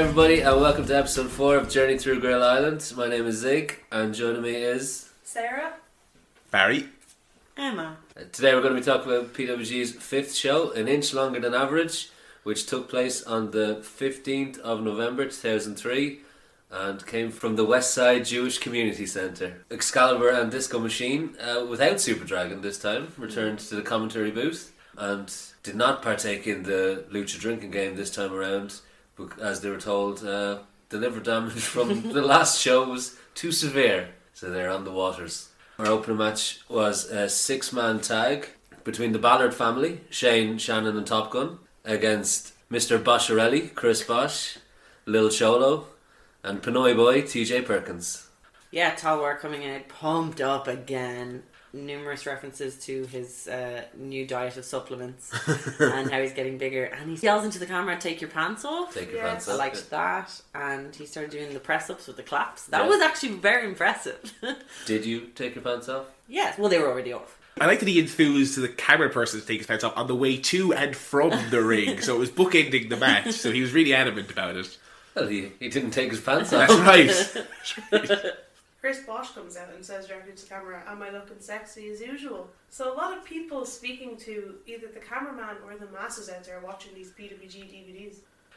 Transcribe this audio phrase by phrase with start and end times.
[0.00, 2.90] everybody, and welcome to episode 4 of Journey Through Grail Island.
[2.96, 5.10] My name is Zig, and joining me is.
[5.24, 5.74] Sarah?
[6.50, 6.86] Barry.
[7.54, 7.98] Emma.
[8.16, 11.52] Uh, Today we're going to be talking about PWG's fifth show, An Inch Longer Than
[11.52, 12.08] Average,
[12.44, 16.20] which took place on the 15th of November 2003
[16.70, 19.64] and came from the West Side Jewish Community Centre.
[19.70, 24.72] Excalibur and Disco Machine, uh, without Super Dragon this time, returned to the commentary booth
[24.96, 25.30] and
[25.62, 28.86] did not partake in the Lucha drinking game this time around, bec-
[29.40, 34.10] as they were told uh, the liver damage from the last show was too severe,
[34.32, 35.48] so they're on the waters.
[35.78, 38.48] Our opening match was a six man tag
[38.84, 43.02] between the Ballard family, Shane, Shannon, and Top Gun, against Mr.
[43.02, 44.58] Bosharelli, Chris Bosh,
[45.06, 45.86] Lil Cholo,
[46.42, 48.28] and Pinoy Boy, TJ Perkins.
[48.70, 51.42] Yeah, Talwar coming in pumped up again.
[51.72, 55.30] Numerous references to his uh, new diet of supplements
[55.80, 56.84] and how he's getting bigger.
[56.86, 59.28] And he yells into the camera, "Take your pants off." Take your Yes.
[59.30, 59.58] pants I off.
[59.60, 62.64] liked that, and he started doing the press ups with the claps.
[62.66, 62.88] That Yeah.
[62.88, 64.32] was actually very impressive.
[64.86, 66.06] Did you take your pants off?
[66.26, 67.36] yes, well, they were already off.
[67.60, 70.14] I like that he enthused the camera person to take his pants off on the
[70.16, 73.32] way to and from the ring, so it was bookending the match.
[73.32, 74.76] So he was really adamant about it.
[75.14, 76.86] Well, he, he didn't take his pants That's off.
[76.86, 78.36] right.
[78.80, 82.00] Chris Bosh comes out and says directly to the camera, Am I looking sexy as
[82.00, 82.48] usual?
[82.70, 86.60] So a lot of people speaking to either the cameraman or the masses out there
[86.60, 88.16] watching these PWG DVDs.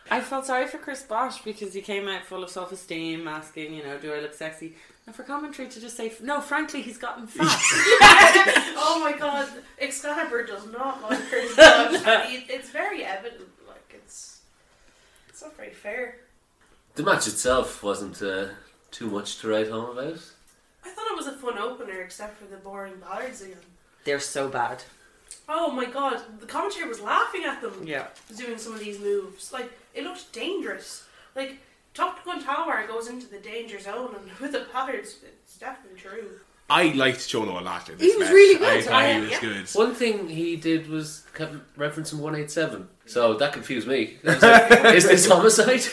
[0.10, 3.74] I felt sorry for Chris Bosh because he came out full of self esteem, asking,
[3.74, 4.76] you know, do I look sexy?
[5.06, 7.46] And for commentary to just say, no, frankly, he's gotten fat.
[8.78, 12.06] oh my god, Excalibur does not like Chris Bosh.
[12.06, 14.42] and it's very evident, like, it's,
[15.28, 16.20] it's not very fair.
[16.96, 18.48] The match itself wasn't uh,
[18.94, 20.20] too much to write home about.
[20.86, 23.58] I thought it was a fun opener except for the boring ballards again.
[24.06, 24.84] They're so bad.
[25.50, 27.84] Oh my god, the commentator was laughing at them.
[27.86, 28.08] Yeah.
[28.38, 29.52] doing some of these moves.
[29.52, 31.06] Like it looked dangerous.
[31.36, 31.58] Like
[31.94, 36.30] Top Gun Tower goes into the danger zone, and with the patterns, it's definitely true.
[36.70, 38.34] I liked Cholo a lot in this He was match.
[38.34, 38.78] really good.
[38.78, 39.42] I thought I- he was yeah.
[39.42, 39.70] good.
[39.74, 44.18] One thing he did was kept referencing 187, so that confused me.
[44.26, 45.84] I was like, Is this homicide?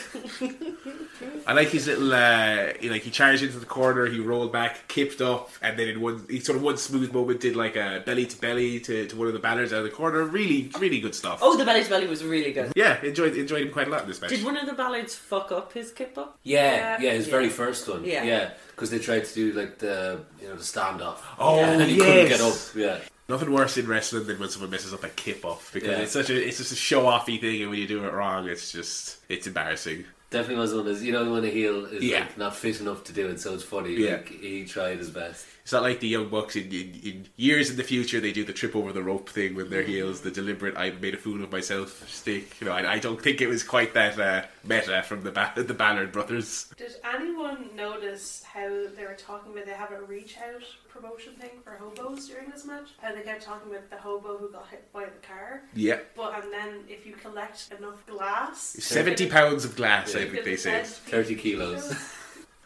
[1.47, 4.87] I like his little, uh, he, like he charged into the corner, he rolled back,
[4.87, 8.01] kipped up, and then in one, he sort of one smooth moment did like a
[8.05, 10.23] belly to belly to, to one of the banners out of the corner.
[10.23, 11.39] Really, really good stuff.
[11.41, 12.71] Oh, the belly to belly was really good.
[12.75, 14.29] Yeah, enjoyed enjoyed him quite a lot in this match.
[14.31, 16.37] Did one of the Ballards fuck up his kip up?
[16.43, 17.01] Yeah, Yeah.
[17.01, 17.31] yeah, his Yeah.
[17.31, 18.03] very first one.
[18.05, 18.23] Yeah.
[18.23, 21.17] Yeah, because they tried to do like the you know the standoff.
[21.39, 22.05] Oh, and he yes.
[22.05, 22.57] couldn't get up.
[22.75, 22.97] Yeah,
[23.29, 25.99] Nothing worse in wrestling than when someone messes up a kip off because Yeah.
[25.99, 28.47] it's such a it's just a show offy thing, and when you do it wrong,
[28.49, 30.03] it's just it's embarrassing.
[30.31, 31.03] Definitely was one of those.
[31.03, 32.21] You know when a heel is Yeah.
[32.21, 33.93] like not fit enough to do it, so it's funny.
[33.93, 34.13] Yeah.
[34.13, 35.45] Like, he tried his best.
[35.63, 38.43] It's not like the young bucks in, in, in years in the future they do
[38.43, 41.43] the trip over the rope thing with their heels, the deliberate "I made a fool
[41.43, 42.59] of myself" stick.
[42.59, 45.53] You know, I, I don't think it was quite that uh, meta from the ba-
[45.55, 46.71] the Ballard brothers.
[46.77, 51.51] Did anyone notice how they were talking about they have a reach out promotion thing
[51.63, 52.89] for hobos during this match?
[53.01, 56.43] How they kept talking about the hobo who got hit by the car, Yeah, but
[56.43, 60.15] and then if you collect enough glass, seventy pounds of glass.
[60.15, 60.85] I think they could said.
[60.87, 61.93] 30 kilos.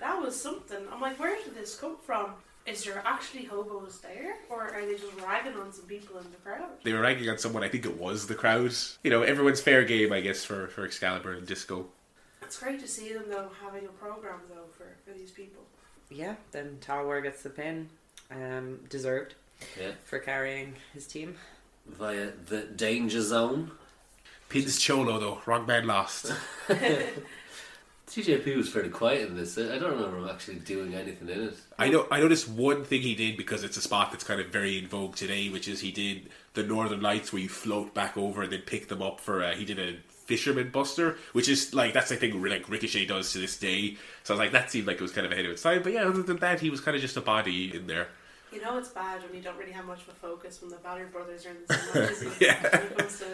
[0.02, 0.86] That was something.
[0.92, 2.34] I'm like, where did this come from?
[2.66, 6.38] Is there actually hobos there, or are they just ragging on some people in the
[6.38, 6.70] crowd?
[6.84, 7.64] They were ragging on someone.
[7.64, 8.74] I think it was the crowd.
[9.04, 11.86] You know, everyone's fair game, I guess, for for Excalibur and Disco.
[12.42, 15.62] It's great to see them though having a program though for, for these people.
[16.10, 17.90] Yeah, then Talwar gets the pin.
[18.32, 19.36] Um, deserved
[19.80, 21.36] Yeah, for carrying his team.
[21.88, 23.72] via the danger zone.
[24.50, 26.34] Pins Cholo though, wrong man lost.
[28.08, 29.58] TJP was fairly quiet in this.
[29.58, 31.58] I I don't remember him actually doing anything in it.
[31.80, 32.08] I know.
[32.12, 34.88] I noticed one thing he did because it's a spot that's kind of very in
[34.88, 38.52] vogue today, which is he did the Northern Lights where you float back over and
[38.52, 39.44] then pick them up for.
[39.44, 43.32] Uh, he did a Fisherman Buster, which is like that's the thing like Ricochet does
[43.34, 43.98] to this day.
[44.24, 45.82] So I was like, that seemed like it was kind of ahead of its time.
[45.84, 48.10] But yeah, other than that, he was kind of just a body in there.
[48.52, 50.78] You know it's bad when you don't really have much of a focus when the
[50.78, 51.74] Ballard brothers are in the
[52.20, 52.42] same match.
[52.42, 52.62] Yeah.
[52.62, 53.26] When it comes to,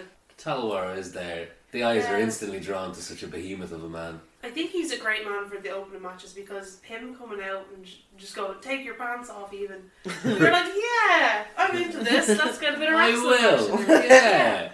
[0.42, 1.50] Talwar is there.
[1.72, 4.20] The eyes are instantly drawn to such a behemoth of a man.
[4.44, 7.86] I think he's a great man for the opening matches because him coming out and
[7.86, 9.78] j- just go take your pants off even.
[10.26, 12.28] You're like, yeah, I'm into this.
[12.28, 13.24] Let's get a bit of I wrestling
[13.70, 13.80] will.
[13.80, 14.72] action." Yeah.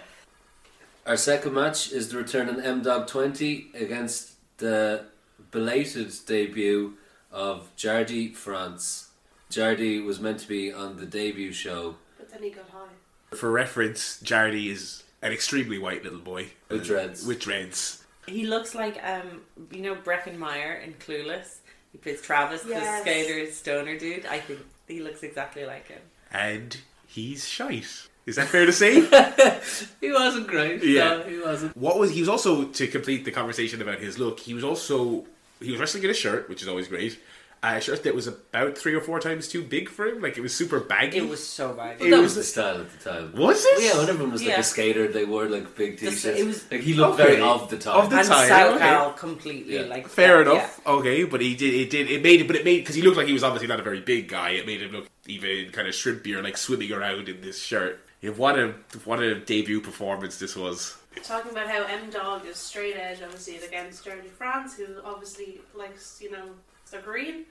[1.06, 5.04] Our second match is the return of M Dog 20 against the
[5.50, 6.94] belated debut
[7.30, 9.08] of Jardi Frantz.
[9.50, 13.36] Jardy was meant to be on the debut show But then he got high.
[13.36, 17.26] For reference, Jardy is an extremely white little boy With dreads.
[17.26, 18.04] With dreads.
[18.26, 19.42] He looks like um,
[19.72, 21.58] you know Breckin Meyer in Clueless.
[21.92, 23.02] He plays Travis, Yes.
[23.04, 24.26] the skater stoner dude.
[24.26, 26.00] I think he looks exactly like him.
[26.30, 26.76] and
[27.06, 28.08] he's shite.
[28.26, 29.00] Is that fair to say?
[30.02, 30.84] he wasn't great.
[30.84, 31.08] Yeah.
[31.08, 31.74] No, he wasn't.
[31.76, 34.38] what was he was also to complete the conversation about his look?
[34.40, 35.24] He was also
[35.60, 37.18] he was wrestling in a shirt, which is always great.
[37.60, 40.22] A shirt that was about three or four times too big for him.
[40.22, 41.18] Like it was super baggy.
[41.18, 42.00] It was so bad.
[42.00, 43.32] It that was- was the style at the time.
[43.34, 43.82] Was it?
[43.82, 44.60] Yeah, one of them was like Yeah.
[44.60, 45.08] a skater.
[45.08, 46.24] They wore like big t-shirts.
[46.24, 47.30] it was- like he looked Okay.
[47.36, 47.96] very of the time.
[47.96, 49.18] Of the and time, SoCal okay.
[49.18, 49.82] completely Yeah.
[49.82, 50.80] like Fair yeah, enough.
[50.86, 51.74] Okay, but he did.
[51.74, 52.08] It did.
[52.10, 52.46] It made it.
[52.46, 54.50] But it made because he looked like he was obviously not a very big guy.
[54.50, 57.98] It made him look even kind of shrimpier, like swimming around in this shirt.
[58.20, 58.74] Yeah, what a
[59.04, 60.94] what a debut performance this was.
[61.24, 66.18] Talking about how M Dog is straight edge, obviously, against Jeremy France, who obviously likes,
[66.20, 66.50] you know,
[66.88, 67.44] the green.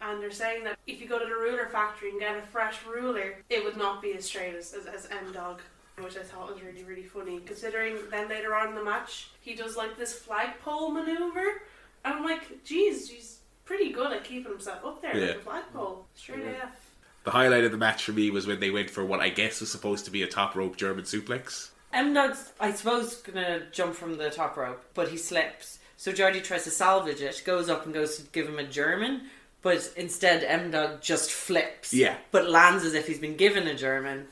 [0.00, 2.76] And they're saying that if you go to the ruler factory and get a fresh
[2.86, 5.60] ruler, it would not be as straight as, as, as M Dog,
[6.00, 7.40] which I thought was really, really funny.
[7.40, 11.62] Considering then later on in the match, he does like this flagpole maneuver.
[12.04, 15.26] And I'm like, geez, he's pretty good at keeping himself up there Yeah.
[15.28, 16.06] with the flagpole.
[16.14, 16.90] Straight AF.
[17.24, 19.60] The highlight of the match for me was when they went for what I guess
[19.60, 21.70] was supposed to be a top rope German suplex.
[21.94, 25.78] M Dog's, I suppose, gonna jump from the top rope, but he slips.
[26.04, 29.22] So Geordie tries to salvage it, goes up and goes to give him a German,
[29.62, 31.94] but instead M Dog just flips.
[31.94, 32.16] Yeah.
[32.30, 34.26] But lands as if he's been given a German,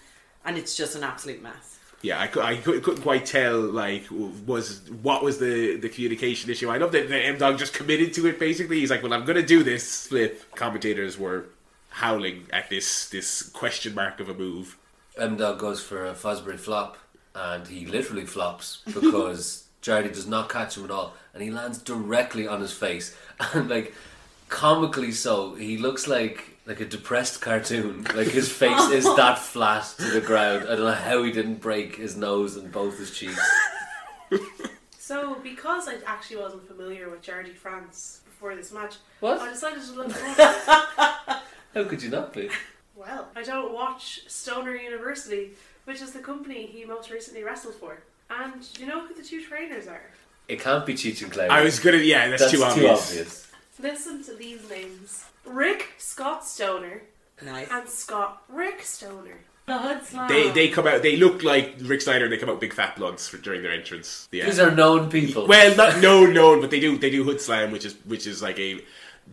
[0.44, 1.78] and it's just an absolute mess.
[2.02, 6.68] Yeah, I, cou- I couldn't quite tell like was what was the the communication issue.
[6.68, 8.38] I love that the M Dog just committed to it.
[8.38, 10.54] Basically, he's like, "Well, I'm going to do this." Flip.
[10.54, 11.46] Commentators were
[11.88, 14.76] howling at this this question mark of a move.
[15.16, 16.98] M Dog goes for a Fosbury flop,
[17.34, 21.78] and he literally flops because Jardy does not catch him at all, and he lands
[21.78, 23.16] directly on his face,
[23.52, 23.92] and like
[24.48, 28.06] comically so, he looks like like a depressed cartoon.
[28.14, 30.64] Like his face is that flat to the ground.
[30.64, 33.40] I don't know how he didn't break his nose and both his cheeks.
[34.98, 39.40] So, because I actually wasn't familiar with Jardi Frantz before this match, What?
[39.40, 40.12] I decided to look.
[41.74, 42.48] How could you not be?
[42.94, 45.50] Well, I don't watch Stoner University,
[45.84, 48.04] which is the company he most recently wrestled for.
[48.40, 50.02] And do you know who the two trainers are?
[50.48, 51.50] It can't be Cheech and Clown.
[51.50, 53.08] I was gonna, yeah, that's, That's too obvious.
[53.10, 53.48] obvious.
[53.80, 57.02] Listen to these names Rick Scott Stoner
[57.42, 57.68] Nice.
[57.70, 59.38] and Scott Rick Stoner.
[59.66, 60.28] The hood slam.
[60.28, 61.02] They they come out.
[61.02, 62.28] They look like Rick Steiner.
[62.28, 64.28] They come out big fat bloods for, during their entrance.
[64.32, 64.46] Yeah.
[64.46, 65.46] These are known people.
[65.46, 68.42] well, not known, known, but they do they do hood slam, which is which is
[68.42, 68.80] like a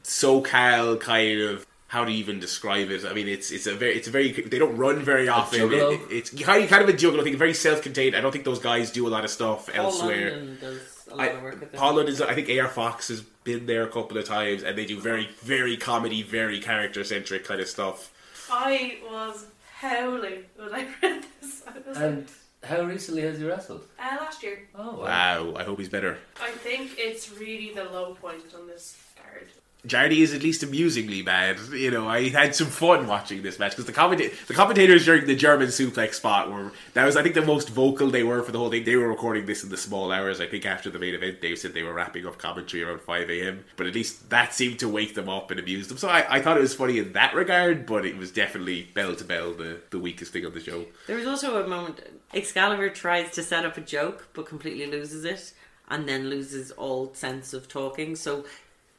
[0.03, 1.65] SoCal kind of.
[1.89, 3.03] How do you even describe it?
[3.03, 5.59] I mean, it's it's a very it's a very they don't run very often.
[5.61, 5.93] juggalo?
[5.93, 7.19] It- it's kind of, kind of a juggle.
[7.19, 8.15] I think very self contained.
[8.15, 10.29] I don't think those guys do a lot of stuff Paul elsewhere.
[10.31, 11.79] London does a lot I, of work with them.
[11.79, 12.21] Paul London is.
[12.21, 15.29] I think AR Fox has been there a couple of times, and they do very
[15.41, 18.13] very comedy, very character centric kind of stuff.
[18.51, 21.63] I was howling when I read this.
[21.67, 22.27] I was and
[22.63, 23.85] how recently has he wrestled?
[23.97, 24.67] uh, last year.
[24.75, 26.17] Oh Wow, I hope he's better.
[26.39, 29.47] I think it's really the low point on this card.
[29.89, 31.57] Jardy is at least amusingly bad.
[31.71, 35.25] You know, I had some fun watching this match because the commenta- the commentators during
[35.25, 38.51] the German suplex spot were that was I think the most vocal they were for
[38.51, 38.83] the whole thing.
[38.83, 40.39] They were recording this in the small hours.
[40.39, 43.29] I think after the main event, they said they were wrapping up commentary around five
[43.29, 43.65] a.m.
[43.75, 45.97] But at least that seemed to wake them up and amuse them.
[45.97, 49.15] So I, I thought it was funny in that regard, but it was definitely bell
[49.15, 50.85] to bell the the weakest thing on the show.
[51.07, 52.01] There was also a moment
[52.33, 55.53] Excalibur tries to set up a joke but completely loses it
[55.89, 58.15] and then loses all sense of talking.
[58.15, 58.45] So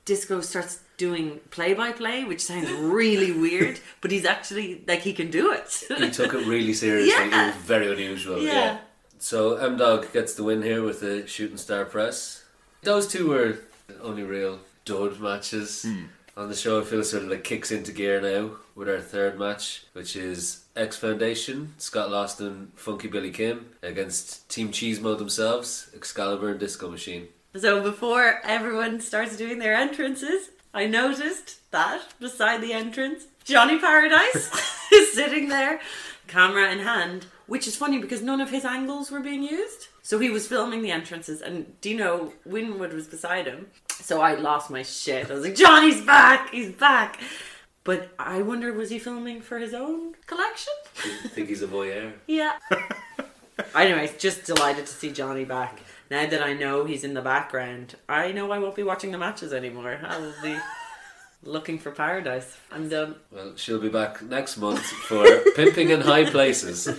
[0.04, 5.12] Disco starts doing play by play, which sounds really weird, but he's actually like he
[5.12, 5.84] can do it.
[5.98, 7.10] he took it really seriously.
[7.10, 7.44] Yeah.
[7.44, 8.38] It was very unusual.
[8.40, 8.52] Yeah.
[8.52, 8.78] Yeah.
[9.18, 12.44] So M Dog gets the win here with the shooting star press.
[12.82, 13.58] Those two were
[14.02, 16.04] only real dud matches hmm.
[16.36, 16.80] on the show.
[16.80, 20.64] I feel sort of like kicks into gear now with our third match, which is
[20.74, 27.28] X Foundation, Scott Loston, Funky Billy Kim against Team Cheesemo themselves, Excalibur and Disco Machine.
[27.56, 34.50] So before everyone starts doing their entrances, I noticed that beside the entrance, Johnny Paradise
[34.92, 35.80] is sitting there,
[36.28, 39.88] camera in hand, which is funny because none of his angles were being used.
[40.02, 43.66] So he was filming the entrances, and Dino Winwood was beside him.
[43.90, 45.30] So I lost my shit.
[45.30, 46.50] I was like, Johnny's back!
[46.50, 47.20] He's back!
[47.82, 50.72] But I wonder, was he filming for his own collection?
[51.24, 52.12] I think he's a voyeur.
[52.26, 52.58] Yeah.
[53.74, 55.80] Anyways, just delighted to see Johnny back.
[56.10, 59.18] Now that I know he's in the background, I know I won't be watching the
[59.18, 60.00] matches anymore.
[60.04, 60.58] I will be
[61.44, 62.56] looking for paradise.
[62.72, 63.14] I'm done.
[63.30, 65.24] Well, she'll be back next month for
[65.54, 66.88] Pimping in High Places.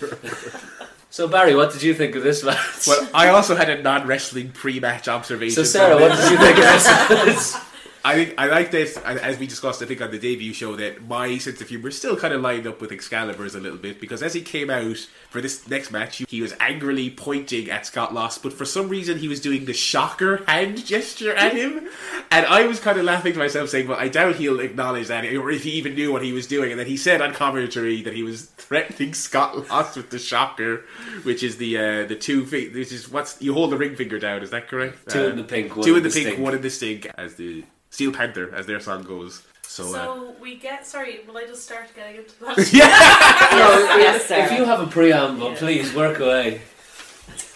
[1.13, 2.87] So Barry, what did you think of this match?
[2.87, 5.55] Well, I also had a non wrestling pre match observation.
[5.55, 7.57] so Sarah, what did you think of this?
[8.03, 11.07] I think I like this, as we discussed, I think on the debut show, that
[11.07, 14.23] my sense of humor still kind of lined up with Excalibur's a little bit because
[14.23, 14.97] as he came out
[15.29, 19.19] for this next match, he was angrily pointing at Scott Lost, but for some reason
[19.19, 21.87] he was doing the shocker hand gesture at him,
[22.31, 25.23] and I was kind of laughing to myself, saying, "Well, I doubt he'll acknowledge that,
[25.25, 28.01] or if he even knew what he was doing." And then he said on commentary
[28.01, 30.85] that he was threatening Scott Lost with the shocker,
[31.23, 34.17] which is the uh, the two, fi- which is what's you hold the ring finger
[34.17, 34.41] down.
[34.41, 35.07] Is that correct?
[35.09, 36.39] Two Uh, in the pink, one two in in the the pink, stink.
[36.43, 39.43] one in the stink, as the Steel Panther, as their song goes.
[39.63, 40.87] So, uh, So we get.
[40.87, 42.57] Sorry, will I just start getting into that?
[43.51, 45.57] No, Yes, if you have a preamble, Yeah.
[45.57, 46.61] please work away.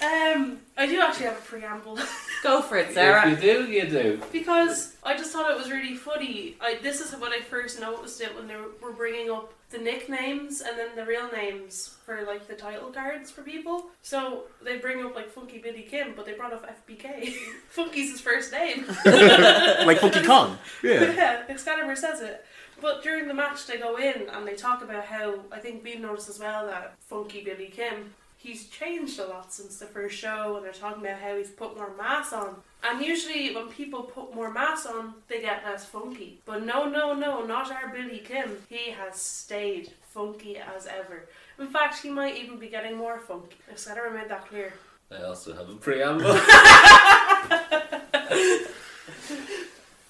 [0.01, 1.97] Um, I do actually have a preamble
[2.43, 3.31] Go for it, Sarah.
[3.31, 4.21] If you do, you do.
[4.31, 6.57] because I just thought it was really funny.
[6.61, 10.61] I this is when I first noticed it when they were bringing up the nicknames
[10.61, 13.87] and then the real names for like the title cards for people.
[14.01, 17.33] So they bring up like Funky Billy Kim, but they brought up FBK.
[17.69, 18.85] Funky's his first name.
[19.05, 20.57] like Funky Kong.
[20.83, 21.13] Yeah.
[21.13, 22.45] yeah, Excalibur says it.
[22.79, 25.99] But during the match, they go in and they talk about how I think we've
[25.99, 28.13] noticed as well that Funky Billy Kim,
[28.45, 31.75] he's changed a lot since the first show, and they're talking about how he's put
[31.75, 32.55] more mass on.
[32.83, 36.39] And usually, when people put more mass on, they get less funky.
[36.45, 38.57] But no, no, no, not our Billy Kim.
[38.69, 41.27] He has stayed funky as ever.
[41.57, 43.55] In fact, he might even be getting more funky.
[43.69, 44.73] Excalibur made that clear.
[45.11, 46.25] I also have a preamble.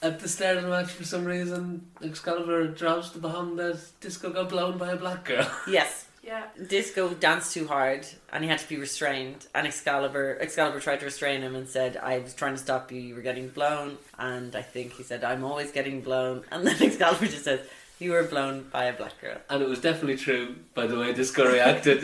[0.01, 4.30] At the start of the match, for some reason, Excalibur drops the bomb that Disco
[4.30, 5.50] got blown by a black girl.
[5.68, 6.06] Yes.
[6.25, 6.48] Yeah.
[6.67, 9.46] Disco danced too hard and he had to be restrained.
[9.53, 13.00] And Excalibur, Excalibur tried to restrain him and said, "I was trying to stop you.
[13.00, 16.82] You were getting blown." And I think he said, "I'm always getting blown." And then
[16.82, 17.60] Excalibur just says,
[18.00, 21.13] "You were blown by a black girl." And it was definitely true by the way
[21.13, 22.00] Disco reacted.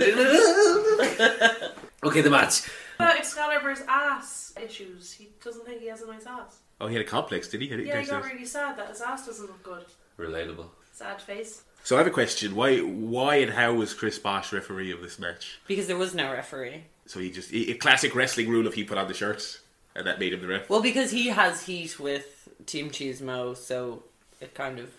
[2.04, 2.70] okay, the match.
[3.00, 6.60] About Excalibur's ass issues, he doesn't think he has a nice ass.
[6.80, 7.74] Oh, he had a complex, did he?
[7.74, 9.86] I Yeah, he catch got really sad that his ass doesn't look good.
[10.20, 10.68] Relatable.
[10.92, 11.64] Sad face.
[11.84, 12.56] So I have a question.
[12.56, 15.60] Why, why, and how was Chris Bosh referee of this match?
[15.68, 16.84] Because there was no referee.
[17.08, 19.62] So he just a classic wrestling rule of he put on the shirts,
[19.96, 20.70] and that made him the ref.
[20.70, 24.04] Well, because he has heat with Team Cheesemo, so
[24.40, 24.92] it kind of.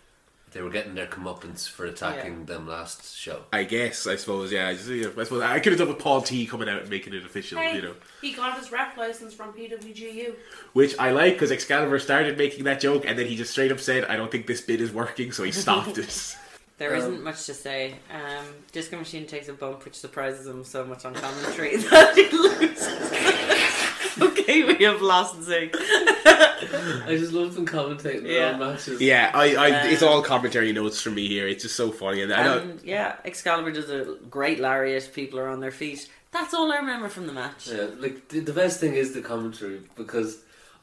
[0.51, 3.45] They were getting their comeuppance for attacking them last show.
[3.55, 4.07] I guess.
[4.07, 4.53] I suppose.
[4.53, 4.69] Yeah.
[4.69, 6.91] I, just, yeah, I suppose I could have done with Paul T coming out and
[6.91, 7.57] making it official.
[7.59, 10.35] Hey, You know, he got his rep license from PWGU.
[10.75, 13.81] which I like because Excalibur started making that joke, and then he just straight up
[13.81, 16.37] said, "I don't think this bit is working," so he stopped it.
[16.83, 17.95] There Um, not much to say.
[18.12, 22.29] Um, Disco Machine takes a bump, which surprises him so much on commentary that he
[22.37, 24.19] loses.
[24.21, 25.71] okay, we have lost Zig.
[25.79, 28.55] I just love them commentating Yeah.
[28.55, 29.01] own matches.
[29.01, 31.47] Yeah, I, I it's Um, all commentary notes from me here.
[31.47, 32.57] It's just so funny, and I.
[32.57, 35.09] And yeah, Excalibur does a great lariat.
[35.15, 36.09] People are on their feet.
[36.33, 37.69] That's all I remember from the match.
[37.69, 40.39] Yeah, like the, the best thing is the commentary because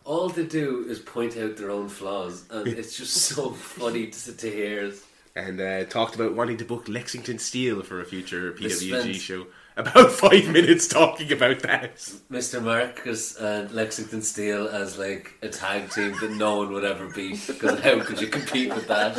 [0.06, 4.32] all they do is point out their own flaws, and it's just so funny to,
[4.38, 4.94] to hear.
[5.40, 9.48] And uh, talked about wanting to book Lexington Steele for a future They PWG show.
[9.78, 11.96] About five minutes talking about that.
[12.30, 12.62] Mr.
[12.62, 17.40] Marcus and Lexington Steele as like a tag team that no one would ever beat
[17.48, 19.16] because how could you compete with that?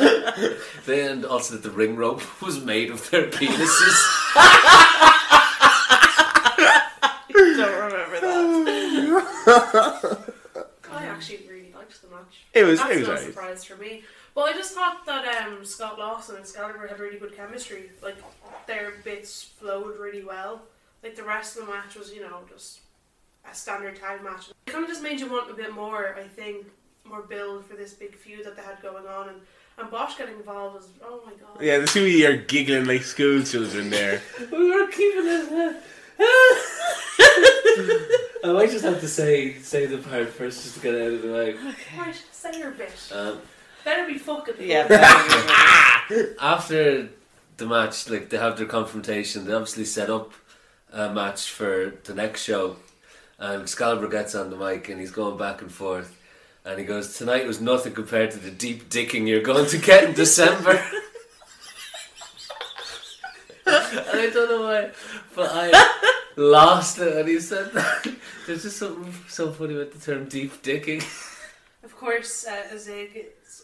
[0.85, 4.07] They, and also that the ring rope was made of their penises.
[7.57, 10.17] don't remember that.
[10.91, 12.45] I actually really liked the match.
[12.53, 13.25] It was- That's it was no alright.
[13.27, 14.03] surprise for me.
[14.33, 17.91] But I just thought that um, Scott Lost and Excalibur had really good chemistry.
[18.01, 18.15] Like
[18.65, 20.61] their bits flowed really well.
[21.03, 22.79] Like the rest of the match was, you know, just
[23.49, 24.49] a standard tag match.
[24.49, 26.15] It kind of just made you want a bit more.
[26.17, 26.65] I think
[27.03, 29.41] more build for this big feud that they had going on, and
[29.77, 31.61] and Bosh getting involved was oh my god.
[31.61, 34.21] Yeah, the two of you are giggling like school children there.
[34.51, 35.83] we were keeping it.
[38.43, 41.13] I might just have to say say the part first just to get it out
[41.13, 41.55] of the way.
[41.97, 42.91] Right, say your bit.
[43.13, 43.39] Um,
[43.83, 44.55] Better be fucking.
[44.59, 44.87] Yeah.
[44.87, 46.35] fun.
[46.39, 47.09] after
[47.57, 50.33] the match, like they have their confrontation, they obviously set up
[50.91, 52.77] a match for the next show.
[53.39, 56.17] And Excalibur gets on the mic and he's going back and forth.
[56.63, 60.03] And he goes, Tonight was nothing compared to the deep dicking you're going to get
[60.03, 60.71] in December.
[63.65, 64.91] and I don't know why,
[65.35, 68.15] but I lost it when he said that.
[68.47, 71.01] There's just something so funny about the term deep dicking.
[71.83, 72.63] Of course, uh,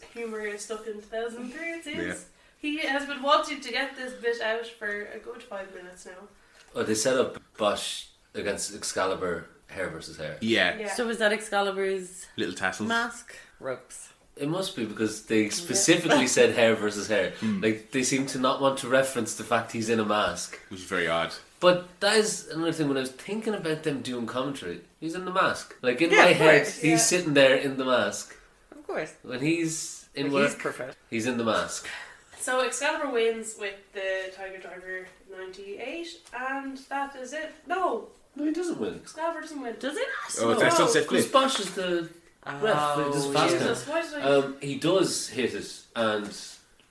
[0.00, 1.96] Zig's humour is stuck in 2013.
[2.00, 2.14] Yeah.
[2.60, 6.28] He has been wanting to get this bit out for a good five minutes now.
[6.74, 10.36] Oh, they set up Bosh against Excalibur, hair versus hair.
[10.40, 10.94] Yeah, Yeah.
[10.94, 12.88] So was that Excalibur's little tassels.
[12.88, 13.34] mask?
[13.60, 14.08] Ropes.
[14.36, 17.32] It must be because they specifically said hair versus hair.
[17.40, 17.60] Hmm.
[17.60, 20.58] Like they seem to not want to reference the fact he's in a mask.
[20.68, 21.34] Which is very odd.
[21.60, 24.80] But that is another thing when I was thinking about them doing commentary.
[25.00, 25.74] He's in the mask.
[25.82, 26.96] Like in Yeah, my head, he's yeah.
[26.98, 28.36] sitting there in the mask.
[28.88, 29.12] Of course.
[29.22, 30.96] When he's in He's work, perfect.
[31.10, 31.86] he's in the mask.
[32.40, 36.06] So Excalibur wins with the Tiger Driver 98,
[36.38, 37.52] and that is it.
[37.66, 38.94] No, No, he doesn't win.
[38.94, 39.74] Excalibur doesn't win.
[39.78, 40.06] Does it?
[40.24, 40.54] Oh, it's No.
[40.60, 41.32] that sunset Because flip.
[41.32, 42.08] Bosh is the
[42.46, 43.58] Ref, it does fast yeah.
[43.58, 44.22] Jesus, why did I?
[44.22, 46.34] um, he does hit it, and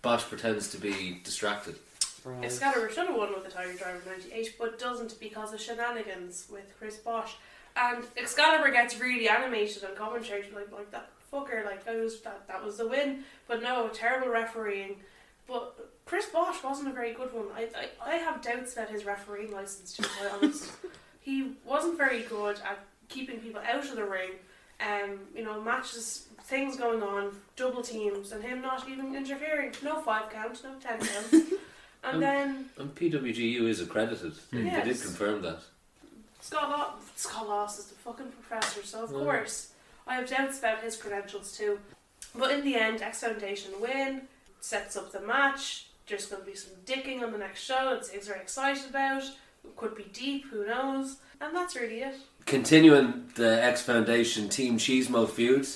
[0.04, 1.76] Bosh pretends to be distracted.
[2.24, 2.44] Right.
[2.44, 6.72] Excalibur should have won with the Tiger Driver 98, but doesn't because of shenanigans with
[6.78, 7.38] Chris Bosh.
[7.76, 12.48] And Excalibur gets really animated on commentary, like, like that fucker, like, I was, that,
[12.48, 13.24] that was the win.
[13.48, 14.98] But no, terrible refereeing.
[15.48, 17.46] But Chris Bosh wasn't a very good one.
[17.56, 17.70] I,
[18.06, 20.72] I, I have doubts about his refereeing license, to be quite honest.
[21.22, 22.80] he wasn't very good at
[23.10, 24.32] keeping people out of the ring.
[24.80, 29.72] Um, you know, matches, things going on, double teams, and him not even interfering.
[29.84, 31.34] No five counts, no ten counts.
[32.04, 34.34] And Um, then And PWGU is accredited.
[34.52, 35.02] They, they did Yes.
[35.04, 35.60] confirm that.
[36.42, 39.24] Scott Law, Scott Lost is the fucking professor, so of Mm.
[39.24, 39.70] course
[40.08, 41.80] I have doubts about his credentials too.
[42.34, 44.22] But in the end, X Foundation win,
[44.62, 45.88] sets up the match.
[46.08, 49.24] There's going to be some dicking on the next show that Ziggs are excited about.
[49.24, 51.18] It could be deep, who knows?
[51.42, 52.16] And that's really it.
[52.46, 55.68] Continuing the X Foundation Team Cheesemo feud,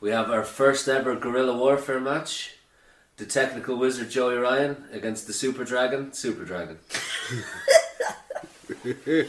[0.00, 2.52] we have our first ever guerrilla warfare match.
[3.16, 6.78] The technical wizard Joey Ryan against the Super Dragon, Super Dragon.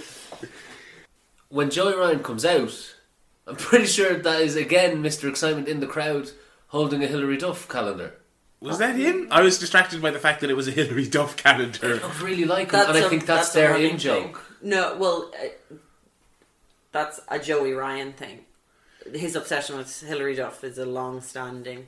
[1.50, 2.96] when Joey Ryan comes out,
[3.48, 5.30] I'm pretty sure that is again Mr.
[5.30, 6.32] Excitement in the crowd
[6.68, 8.14] holding a Hilary Duff calendar.
[8.60, 9.28] Was that him?
[9.32, 12.00] I was distracted by the fact that it was a Hilary Duff I calendar.
[12.00, 14.44] don't really like him, and I a- think that's, a their running in joke.
[14.62, 15.76] No, well, uh,
[16.92, 18.46] that's a Joey Ryan thing.
[19.14, 21.88] His obsession with Hilary Duff is a long-standing thing.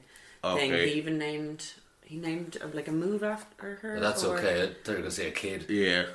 [0.72, 0.90] Okay.
[0.90, 1.74] He even named
[2.04, 4.00] he named uh, like a move after her.
[4.00, 4.64] That's or- okay.
[4.64, 5.66] I thought you were going to say a kid.
[5.70, 6.06] Yeah.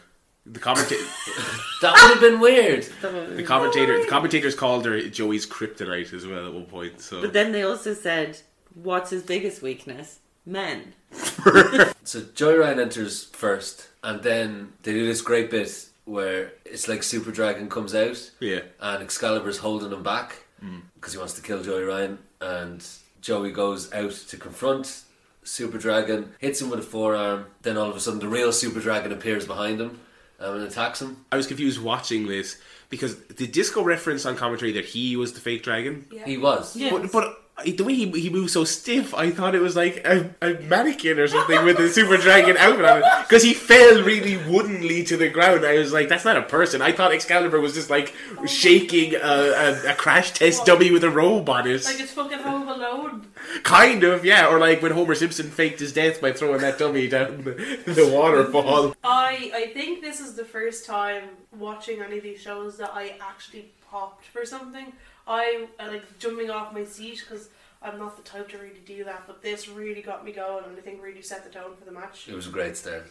[0.47, 1.03] The commentator,
[1.81, 2.83] That would have been weird.
[3.01, 7.01] the commentator, the commentators called her Joey's kryptonite as well at one point.
[7.01, 8.39] So But then they also said,
[8.75, 10.21] "What's his biggest weakness?
[10.45, 10.95] Men."
[12.07, 17.03] So Joey Ryan enters first, and then they do this great bit where it's like
[17.03, 20.83] Super Dragon comes out, yeah, and Excalibur's holding him back mm.
[20.97, 22.87] because he wants to kill Joey Ryan, and
[23.23, 25.05] Joey goes out to confront
[25.45, 27.47] Super Dragon, hits him with a forearm.
[27.63, 30.01] Then all of a sudden, the real Super Dragon appears behind him
[30.45, 31.25] um, and attacks him.
[31.33, 32.57] I was confused watching this
[32.91, 36.25] because the disco reference on commentary that he was the fake dragon, Yeah.
[36.27, 36.77] He was.
[36.77, 36.91] Yeah.
[36.91, 40.35] but but the way he he moved so stiff, I thought it was like a,
[40.43, 44.37] a mannequin or something with a super dragon outfit on it because he fell really
[44.37, 45.65] woodenly to the ground.
[45.65, 46.83] I was like, that's not a person.
[46.83, 48.13] I thought Excalibur was just like
[48.47, 51.85] shaking a, a, a crash test dummy with a robe on it.
[51.85, 53.27] Like it's fucking Home Alone.
[53.63, 54.49] Kind of, yeah.
[54.49, 57.53] Or like when Homer Simpson faked his death by throwing that dummy down the,
[57.87, 58.95] the waterfall.
[59.03, 61.25] I I think this is the first time
[61.57, 64.93] watching any of these shows that I actually popped for something.
[65.27, 67.49] I, I like jumping off my seat because
[67.81, 69.25] I'm not the type to really do that.
[69.27, 71.93] But this really got me going, and I think really set the tone for the
[71.93, 72.29] match.
[72.29, 73.07] It was a great start.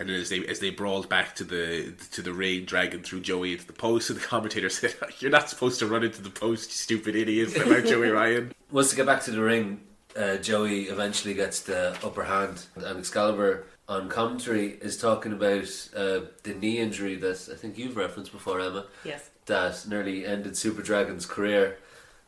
[0.00, 3.20] And then as they as they brawled back to the to the rain, dragging through
[3.20, 6.30] Joey into the post, and the commentator said, "You're not supposed to run into the
[6.30, 8.52] post, you stupid idiots!" About Joey Ryan.
[8.72, 9.82] Once to get back to the ring,
[10.16, 16.20] uh, Joey eventually gets the upper hand, and Excalibur on commentary is talking about uh,
[16.44, 19.28] the knee injury that I think you've referenced before, Emma, Yes.
[19.46, 21.76] that nearly ended Super Dragon's career,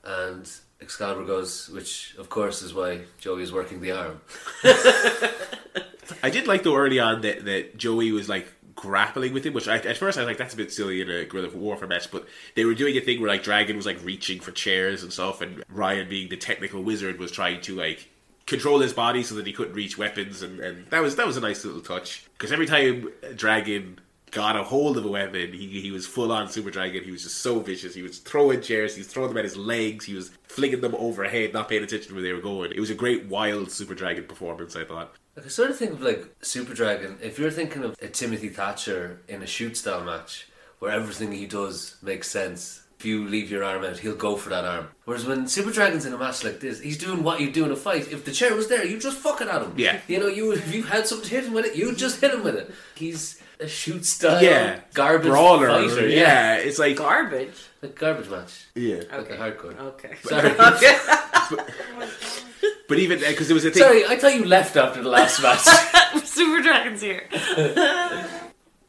[0.05, 0.47] and
[0.83, 4.21] Excalibur goes, which of course is why Joey is working the arm.
[6.23, 9.69] I did like though early on that that Joey was like grappling with him, which
[9.69, 12.11] I, at first I was like that's a bit silly in a guerrilla warfare match,
[12.11, 15.13] but they were doing a thing where like Dragon was like reaching for chairs and
[15.13, 18.09] stuff, and Ryan being the technical wizard was trying to like
[18.47, 21.37] control his body so that he couldn't reach weapons, and, and that was that was
[21.37, 24.01] a nice little touch because every time Dragon
[24.33, 27.05] got a hold of a weapon, he, he was full on Super Dragon.
[27.05, 27.95] He was just so vicious.
[27.95, 30.95] He was throwing chairs, he was throwing them at his legs, he was flinging them
[30.97, 32.73] overhead, not paying attention to where they were going.
[32.73, 35.15] It was a great wild Super Dragon performance, I thought.
[35.37, 37.19] Like, I sort of think of like Super Dragon.
[37.23, 41.47] If you're thinking of a Timothy Thatcher in a shoot style match where everything he
[41.47, 44.89] does makes sense, if you leave your arm out, he'll go for that arm.
[45.07, 47.73] Whereas when Super Dragon's in a match like this, he's doing what you do in
[47.73, 48.13] a fight.
[48.13, 49.73] If the chair was there, you'd just fuck it at him.
[49.77, 50.01] Yeah.
[50.07, 52.33] You know, you if you had something to hit him with it, you just hit
[52.35, 52.71] him with it.
[52.95, 55.69] He's a shoot style yeah, garbage brawler.
[55.69, 56.09] fighter.
[56.09, 56.57] yeah.
[56.57, 57.55] it's like Garbage.
[57.81, 58.67] Like garbage match.
[58.75, 58.97] yeah.
[58.97, 59.35] Like Okay.
[59.35, 59.79] a hardcore.
[59.79, 60.15] Okay.
[60.23, 60.51] Sorry.
[61.59, 62.39] okay.
[62.89, 63.83] But even uh, because it was a thing.
[63.83, 65.61] Sorry, I thought you left after the last match.
[66.25, 67.29] Super Dragons here.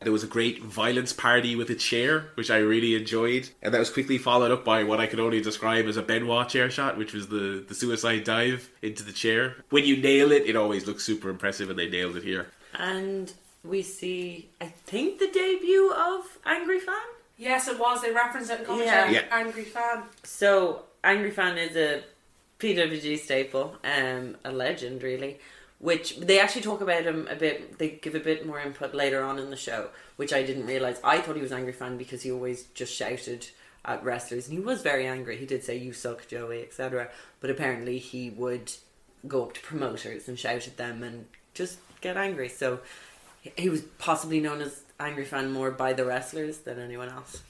[0.03, 3.79] There was a great violence party with a chair, which I really enjoyed, and that
[3.79, 6.97] was quickly followed up by what I could only describe as a Benoit chair shot,
[6.97, 9.55] which was the the suicide dive into the chair.
[9.69, 12.47] When you nail it, it always looks super impressive, and they nailed it here.
[12.73, 13.31] And
[13.63, 16.95] we see, I think, the debut of Angry Fan.
[17.37, 18.01] Yes, it was.
[18.01, 19.13] They referenced it in commentary.
[19.13, 19.23] Yeah.
[19.31, 20.03] Angry fan.
[20.23, 22.03] So, Angry Fan is a
[22.59, 25.39] PWG staple, um, a legend really.
[25.79, 27.77] Which they actually talk about him a bit.
[27.77, 30.97] They give a bit more input later on in the show, which I didn't realize.
[31.03, 33.47] I thought he was angry fan because he always just shouted
[33.83, 35.35] at wrestlers, and he was very angry.
[35.35, 37.09] He did say "You suck, Joey," etc.
[37.41, 38.71] But apparently, he would
[39.27, 42.47] go up to promoters and shout at them and just get angry.
[42.47, 42.79] So
[43.57, 47.41] he was possibly known as angry fan more by the wrestlers than anyone else.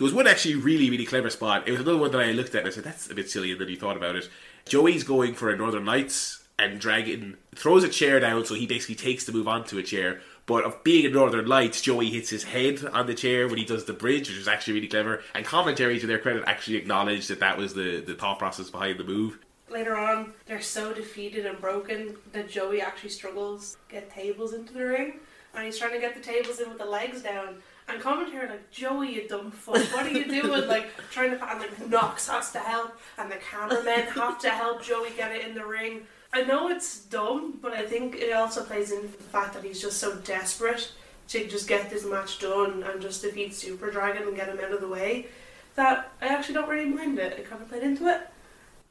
[0.00, 1.68] There was one actually really, really clever spot.
[1.68, 3.52] It was another one that I looked at and I said, that's a bit silly,
[3.52, 4.30] and then he thought about it.
[4.64, 8.94] Joey's going for a Northern Lights and Dragon throws a chair down, so he basically
[8.94, 10.22] takes the move onto a chair.
[10.46, 13.66] But of being in Northern Lights, Joey hits his head on the chair when he
[13.66, 15.22] does the bridge, which is actually really clever.
[15.34, 18.98] And commentary, to their credit, actually acknowledged that that was the, the thought process behind
[18.98, 19.38] the move.
[19.68, 24.72] Later on, they're so defeated and broken that Joey actually struggles to get tables into
[24.72, 25.20] the ring,
[25.54, 27.56] and he's trying to get the tables in with the legs down.
[27.90, 30.68] And commentary like, Joey, you dumb fuck, what are you doing?
[30.68, 34.82] like trying to and like Knox has to help, and the cameramen have to help
[34.82, 36.06] Joey get it in the ring.
[36.32, 39.80] I know it's dumb, but I think it also plays into the fact that he's
[39.80, 40.92] just so desperate
[41.28, 44.72] to just get this match done and just defeat Super Dragon and get him out
[44.72, 45.26] of the way
[45.74, 47.38] that I actually don't really mind it.
[47.38, 48.28] It kind of played into it.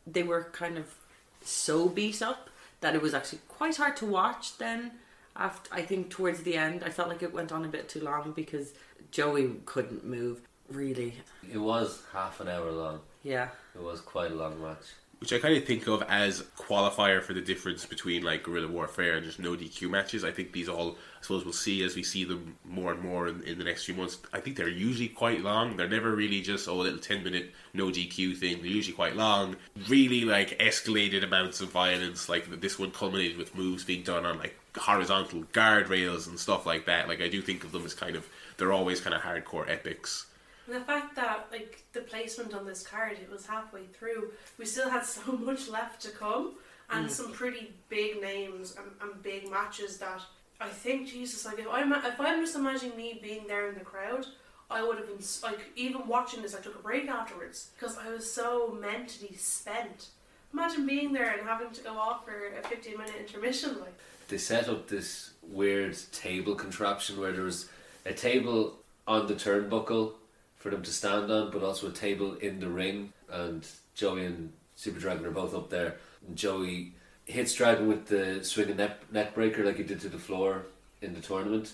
[0.08, 0.96] They were kind of
[1.44, 2.50] so beat up
[2.82, 4.58] that it was actually quite hard to watch.
[4.58, 4.92] Then,
[5.36, 8.02] after I think towards the end, I felt like it went on a bit too
[8.02, 8.74] long because
[9.12, 11.16] Joey couldn't move really.
[11.52, 13.02] It was half an hour long.
[13.24, 13.50] Yeah.
[13.76, 14.86] It was quite a long match.
[15.20, 19.16] which I kind of think of as qualifier for the difference between like guerrilla warfare
[19.18, 20.24] and just no DQ matches.
[20.24, 23.28] I think these all, I suppose, we'll see as we see them more and more
[23.28, 24.20] in, in the next few months.
[24.32, 25.76] I think they're usually quite long.
[25.76, 28.58] They're never really just oh a little ten minute no DQ thing.
[28.58, 29.58] They're usually quite long,
[29.90, 32.30] really like escalated amounts of violence.
[32.30, 36.86] Like this one culminated with moves being done on like horizontal guardrails and stuff like
[36.86, 37.08] that.
[37.10, 38.26] Like I do think of them as kind of
[38.60, 40.28] they're always kind of hardcore epics.
[40.68, 44.32] And the fact that like the placement on this card, it was halfway through.
[44.60, 46.56] We still had so much left to come,
[46.92, 47.10] and mm.
[47.10, 50.22] some pretty big names and, and big matches that
[50.62, 53.86] I think Jesus, like if I'm if I'm just imagining me being there in the
[53.86, 54.26] crowd,
[54.70, 56.54] I would have been like even watching this.
[56.54, 60.10] I took a break afterwards because I was so mentally spent.
[60.54, 63.94] Imagine being there and having to go off for a 15 minute intermission, like.
[64.28, 67.70] They set up this weird table contraption where there was
[68.10, 70.14] a table on the turnbuckle
[70.58, 73.14] for them to stand on, but also a table in the ring.
[73.32, 75.96] And Joey and Super Dragon are both up there.
[76.28, 76.94] And Joey
[77.26, 80.66] hits Dragon with the swinging neck, neck breaker like he did to the floor
[81.02, 81.72] in the tournament,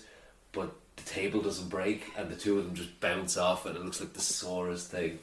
[0.52, 3.84] but the table doesn't break, and the two of them just bounce off, and it
[3.84, 5.18] looks like the sorest thing.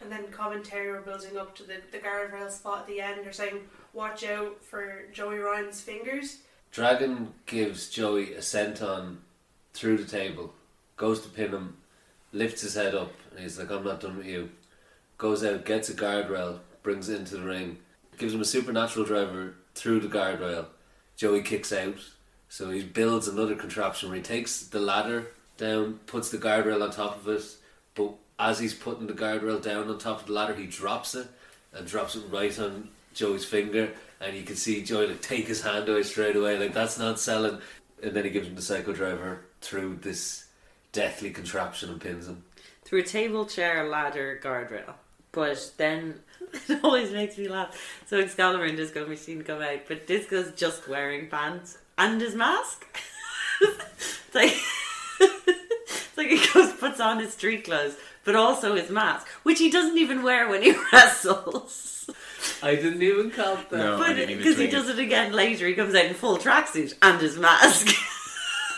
[0.00, 3.24] And then commentary were building up to the, the guardrail spot at the end.
[3.24, 3.60] They're saying,
[3.92, 6.38] watch out for Joey Ryan's fingers.
[6.70, 9.18] Dragon gives Joey a senton
[9.74, 10.54] through the table,
[10.96, 11.76] goes to pin him,
[12.32, 14.50] lifts his head up, and he's like, I'm not done with you.
[15.18, 17.78] Goes out, gets a guardrail, brings it into the ring,
[18.16, 20.66] gives him a supernatural driver through the guardrail.
[21.16, 21.98] Joey kicks out,
[22.48, 26.90] so he builds another contraption where he takes the ladder down, puts the guardrail on
[26.90, 27.44] top of it,
[27.94, 31.28] but as he's putting the guardrail down on top of the ladder, he drops it
[31.72, 35.62] and drops it right on Joey's finger, and you can see Joey like take his
[35.62, 37.58] hand away straight away, like that's not selling.
[38.04, 40.46] And then he gives him the psycho driver through this
[40.92, 42.44] deathly contraption and pins him.
[42.84, 44.94] through a table, chair, ladder, guardrail.
[45.32, 46.20] But then
[46.68, 47.76] it always makes me laugh.
[48.06, 52.86] So Excalibur and Disco Machine come out, but Disco's just wearing pants and his mask.
[53.60, 54.54] it's like
[55.20, 59.70] it's like he goes puts on his street clothes, but also his mask, which he
[59.70, 61.93] doesn't even wear when he wrestles.
[62.64, 63.76] I didn't even count that.
[63.76, 63.96] No.
[63.96, 64.76] I But didn't even because he think it.
[64.76, 67.88] does it again later, he comes out in full tracksuit and his mask.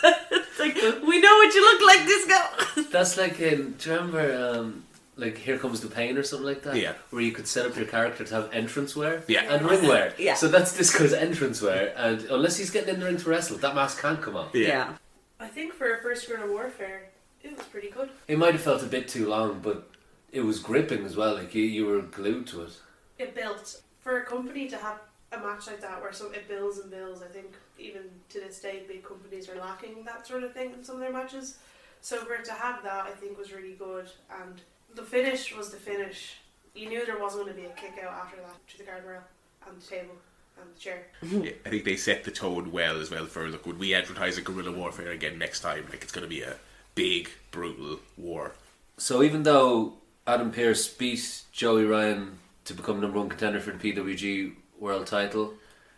[0.03, 2.89] it's like we know what you look like, Disco.
[2.91, 3.73] That's like in.
[3.77, 4.83] Do you remember, um,
[5.15, 6.75] like Here Comes the Pain or something like that?
[6.75, 6.93] Yeah.
[7.09, 9.51] Where you could set up your character to have entrance wear Yeah.
[9.53, 10.13] and ring wear.
[10.19, 10.35] Yeah.
[10.35, 13.73] So that's Disco's entrance wear, and unless he's getting in the ring to wrestle, that
[13.73, 14.53] mask can't come off.
[14.53, 14.93] Yeah.
[15.39, 17.09] I think for a first run of warfare,
[17.43, 18.09] it was pretty good.
[18.27, 19.89] It might have felt a bit too long, but
[20.31, 21.35] it was gripping as well.
[21.35, 22.73] Like you, you were glued to it.
[23.19, 24.99] It built for a company to have
[25.31, 27.21] a match like that where so it builds and builds.
[27.21, 30.83] I think even to this day, big companies are lacking that sort of thing in
[30.83, 31.57] some of their matches.
[32.01, 34.07] So for it to have that, I think was really good.
[34.41, 34.61] And
[34.95, 36.37] the finish was the finish.
[36.73, 39.21] You knew there wasn't going to be a kick out after that to the guardrail
[39.67, 40.15] and the table
[40.59, 41.07] and the chair.
[41.21, 44.37] Yeah, I think they set the tone well as well for look when we advertise
[44.37, 46.55] a guerrilla warfare again next time, like it's going to be a
[46.95, 48.53] big brutal war.
[48.97, 49.93] So even though
[50.25, 55.53] Adam Pearce beat Joey Ryan to become number one contender for the PWG World Title,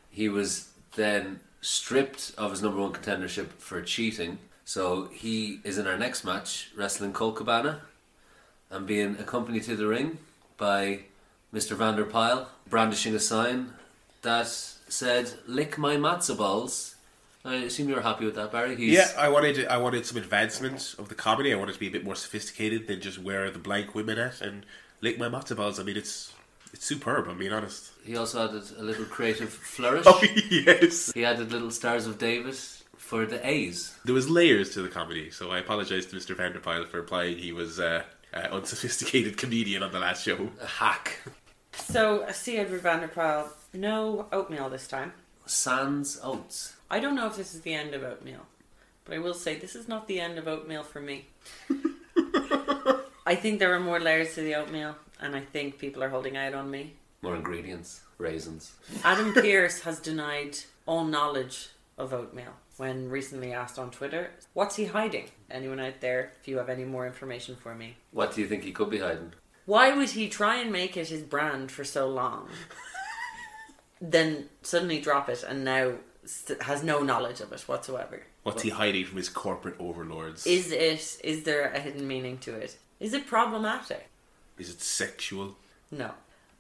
[0.10, 4.38] he was then stripped of his number one contendership for cheating.
[4.66, 7.82] So he is in our next match wrestling Colt Cabana
[8.70, 10.20] and being accompanied to the ring
[10.58, 11.02] by
[11.54, 11.76] Mr.
[11.76, 13.74] Vanderpyle brandishing a sign
[14.22, 16.96] that said "Lick my matzo balls."
[17.44, 18.76] I assume you were happy with that, Barry.
[18.76, 21.52] He's, Yeah, I wanted I wanted some advancement of the comedy.
[21.52, 24.42] I wanted to be a bit more sophisticated than just wear the blank women at
[24.42, 24.66] and
[25.02, 25.80] lick my matzo balls.
[25.80, 26.34] I mean, it's
[26.74, 27.28] it's superb.
[27.28, 27.92] I'm being honest.
[28.06, 30.04] He also added a little creative flourish.
[30.08, 32.56] Oh yes, He added little stars of David
[32.98, 33.96] for the A's.
[34.06, 35.32] there was layers to the comedy.
[35.32, 36.36] So I apologize to Mr.
[36.36, 38.04] Vanderpyle for implying he was uh,
[38.34, 40.50] uh, unsophisticated comedian on the last show.
[40.62, 41.18] A hack.
[41.74, 43.48] So, I see Edward Vanderpyle.
[43.74, 45.14] No oatmeal this time.
[45.46, 46.76] Sans oats.
[46.92, 48.46] I don't know if this is the end of oatmeal,
[49.06, 51.28] but I will say this is not the end of oatmeal for me.
[53.26, 56.38] I think there are more layers to the oatmeal, and I think people are holding
[56.38, 56.94] out on me.
[57.22, 58.02] More ingredients.
[58.18, 58.74] Raisins.
[59.04, 64.86] Adam Pearce has denied all knowledge of oatmeal when recently asked on Twitter, What's he
[64.86, 65.26] hiding?
[65.52, 67.98] Anyone out there, if you have any more information for me?
[68.12, 69.34] What do you think he could be hiding?
[69.66, 72.50] Why would he try and make it his brand for so long,
[74.02, 75.94] then suddenly drop it and now
[76.26, 78.24] st- has no knowledge of it whatsoever?
[78.44, 80.48] What's he hiding from his corporate overlords?
[80.48, 81.20] Is it?
[81.24, 82.78] Is there a hidden meaning to it?
[83.00, 84.10] Is it problematic?
[84.60, 85.56] Is it sexual?
[85.90, 86.12] No.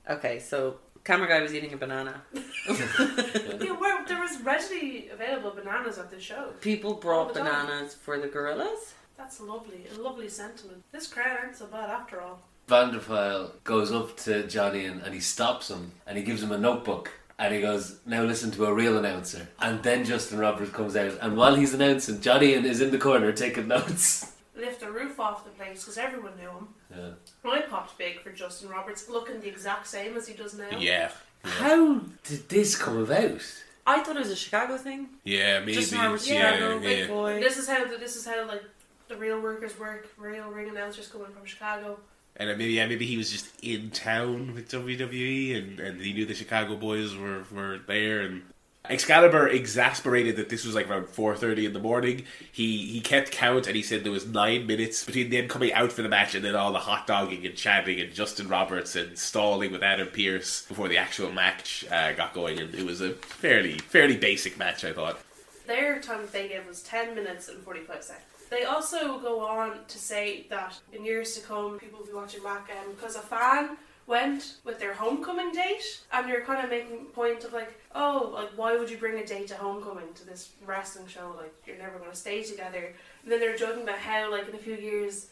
[0.09, 2.21] Okay, so camera guy was eating a banana.
[2.67, 6.53] Yeah, where there was readily available bananas at the show.
[6.61, 7.65] People brought the time.
[7.67, 8.93] bananas for the gorillas.
[9.17, 10.83] That's lovely, a lovely sentiment.
[10.91, 12.39] This crowd aren't so bad after all.
[12.69, 16.57] Vanderpyle goes up to Johnny and, and he stops him and he gives him a
[16.57, 19.47] notebook and he goes, Now listen to a real announcer.
[19.59, 22.97] And then Justin Roberts comes out and while he's announcing, Johnny and is in the
[22.97, 24.31] corner taking notes.
[24.55, 26.67] Lift the roof off the place because everyone knew him.
[26.95, 27.11] Yeah.
[27.45, 30.77] I popped big for Justin Roberts, looking the exact same as he does now.
[30.77, 31.11] Yeah.
[31.43, 33.41] How did this come about?
[33.85, 35.07] I thought it was a Chicago thing.
[35.23, 35.73] Yeah, maybe.
[35.73, 36.79] Justin Roberts, yeah, Chicago, yeah.
[36.79, 37.39] big boy.
[37.39, 38.63] This is how the, this is how like
[39.07, 40.09] the real workers work.
[40.17, 41.99] Real ring announcers coming from Chicago.
[42.35, 46.13] And uh, maybe yeah, maybe he was just in town with WWE, and, and he
[46.13, 48.21] knew the Chicago boys were, were there.
[48.21, 48.43] And
[48.87, 53.29] Excalibur, exasperated that this was like around four thirty in the morning, he he kept
[53.29, 56.33] count, and he said there was nine minutes between them coming out for the match
[56.33, 60.07] and then all the hot dogging and chatting and Justin Roberts and stalling with Adam
[60.07, 62.59] Pearce before the actual match uh, got going.
[62.59, 65.19] And it was a fairly fairly basic match, I thought.
[65.67, 68.25] Their time they gave was 10 minutes and 45 seconds.
[68.49, 72.41] They also go on to say that in years to come, people will be watching
[72.41, 73.77] back um, because a fan
[74.09, 78.49] went with their homecoming date, and you're kind of making point of like, oh, like
[78.55, 81.33] why would you bring a date to homecoming to this wrestling show?
[81.37, 82.91] Like you're never going to stay together.
[83.23, 85.27] And then they're joking about how like in a few years.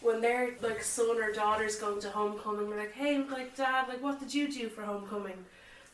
[0.00, 4.02] When their like son or daughter's going to homecoming, they're like, "Hey, like dad, like
[4.02, 5.44] what did you do for homecoming?"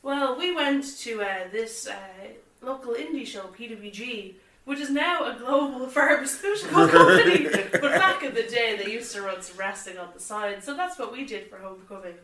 [0.02, 2.28] Well, we went to uh, this uh,
[2.62, 4.32] local indie show, PWG,
[4.68, 7.48] which is now a global pharmaceutical company.
[7.72, 10.76] but back in the day, they used to run some wrestling on the side, so
[10.76, 12.16] that's what we did for homecoming.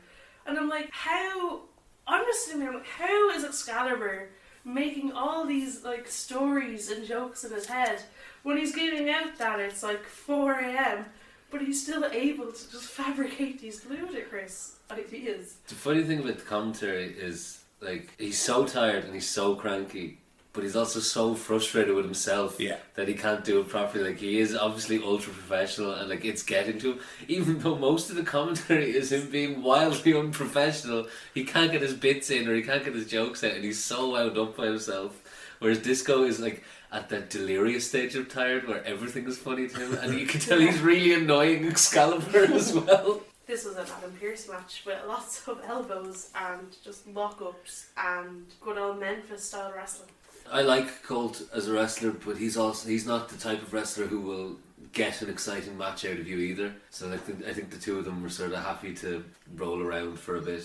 [0.44, 1.62] And I'm like, how?
[2.06, 4.28] I'm just sitting there, like, how is Excalibur
[4.62, 8.02] making all these like stories and jokes in his head
[8.42, 11.06] when he's giving out that it's like 4 a.m.
[11.50, 15.56] But he's still able to just fabricate these ludicrous ideas.
[15.68, 20.18] The funny thing about the commentary is like he's so tired and he's so cranky,
[20.54, 22.76] but he's also so frustrated with himself Yeah.
[22.94, 24.04] that he can't do it properly.
[24.04, 27.00] Like he is obviously ultra professional and like it's getting to him.
[27.28, 31.92] Even though most of the commentary is him being wildly unprofessional, he can't get his
[31.94, 34.66] bits in or he can't get his jokes out and he's so wound up by
[34.66, 35.20] himself.
[35.58, 36.62] Whereas Disco is like
[36.92, 40.38] at that delirious stage of tired where everything is funny to him and you can
[40.40, 43.22] tell he's really annoying Excalibur as well.
[43.48, 48.78] This was an Adam Pearce match with lots of elbows and just lock-ups and good
[48.78, 50.08] old Memphis style wrestling.
[50.50, 54.06] I like Colt as a wrestler, but he's also he's not the type of wrestler
[54.06, 54.56] who will
[54.92, 56.72] get an exciting match out of you either.
[56.90, 59.24] So like the, I think the two of them were sort of happy to
[59.56, 60.64] roll around for a bit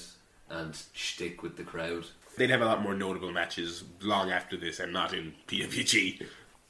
[0.50, 2.06] and stick with the crowd.
[2.38, 6.26] They'd have a lot more notable matches long after this, and not in PWG.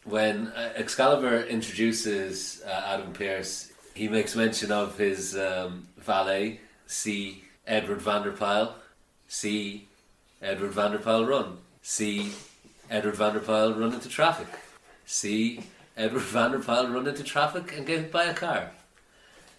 [0.05, 7.43] When uh, Excalibur introduces uh, Adam Pearce, he makes mention of his um, valet, C.
[7.67, 8.73] Edward Vanderpyle,
[9.27, 9.87] C.
[10.41, 12.31] Edward Vanderpyle run, C.
[12.89, 14.47] Edward Vanderpyle run into traffic,
[15.05, 15.61] See
[15.95, 18.71] Edward Vanderpyle run into traffic and get hit by a car,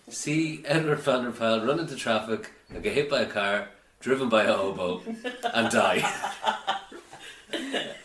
[0.09, 3.69] See Edward Vanderpyle run into traffic and get hit by a car,
[4.01, 5.03] driven by a hobo,
[5.55, 6.05] and die.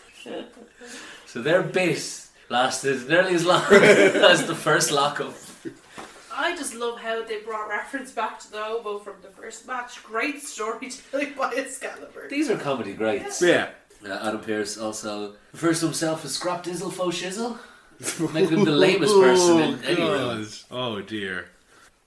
[1.35, 5.33] So their base lasted nearly as long as the first lockup.
[6.33, 10.01] I just love how they brought reference back to the hobo from the first match.
[10.01, 12.29] Great storytelling by Excalibur.
[12.29, 13.41] These are comedy greats.
[13.41, 13.67] Yeah.
[14.05, 17.57] Uh, Adam Pearce also refers to himself as Scrap Dizzle Faux Shizzle,
[18.33, 20.45] making him the lamest person in any room.
[20.69, 21.47] Oh dear.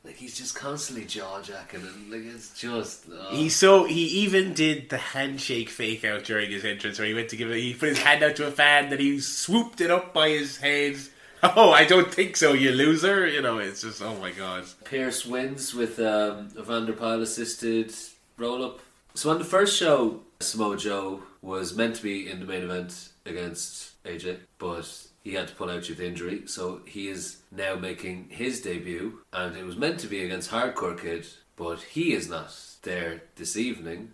[0.04, 3.04] Like he's just constantly jaw jacking and like it's just.
[3.12, 3.34] oh.
[3.34, 7.28] He so he even did the handshake fake out during his entrance, where he went
[7.30, 7.58] to give it.
[7.58, 10.58] He put his hand out to a fan, then he swooped it up by his
[10.58, 10.96] head.
[11.40, 13.24] Oh, I don't think so, you loser!
[13.24, 14.64] You know, it's just oh my god.
[14.82, 17.94] Pearce wins with um, a Vanderpyle assisted
[18.36, 18.80] roll up.
[19.14, 23.10] So on the first show, Samoa Joe was meant to be in the main event
[23.24, 26.42] against AJ, but he had to pull out due to injury.
[26.46, 31.00] So he is now making his debut, and it was meant to be against Hardcore
[31.00, 34.12] Kid, but he is not there this evening.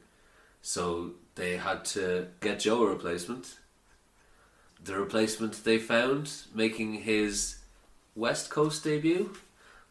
[0.63, 3.59] So they had to get Joe a replacement.
[4.83, 7.59] The replacement they found making his
[8.15, 9.35] West Coast debut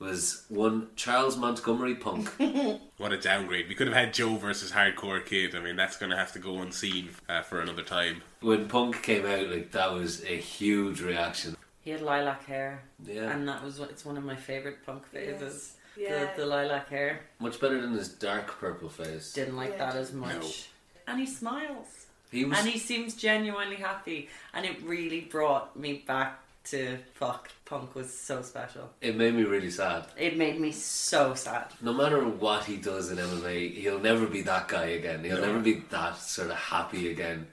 [0.04, 2.30] was one Charles Montgomery Punk.
[2.98, 3.68] What a downgrade.
[3.68, 5.56] We could have had Joe versus Hardcore Kid.
[5.56, 8.22] I mean, that's going to have to go unseen uh, for another time.
[8.40, 11.58] when Punk came out, like that was a huge reaction.
[11.82, 15.74] He had lilac hair, Yeah, and that was it's one of my favorite punk phases.
[15.98, 16.28] Yeah.
[16.36, 17.22] The, the lilac hair.
[17.40, 19.34] much better than his dark purple face.
[19.34, 19.88] Didn't like Yeah.
[19.92, 20.32] that as much.
[20.34, 21.12] No.
[21.12, 22.06] And he smiles.
[22.32, 24.30] He was And he seems genuinely happy.
[24.54, 27.50] And it really brought me back to fuck.
[27.66, 28.90] Punk was so special.
[29.02, 30.06] It made me really sad.
[30.18, 31.66] It made me so sad.
[31.82, 35.24] No matter what he does in MMA, he'll never be that guy again.
[35.24, 35.48] He'll No.
[35.48, 37.48] never be that sort of happy again.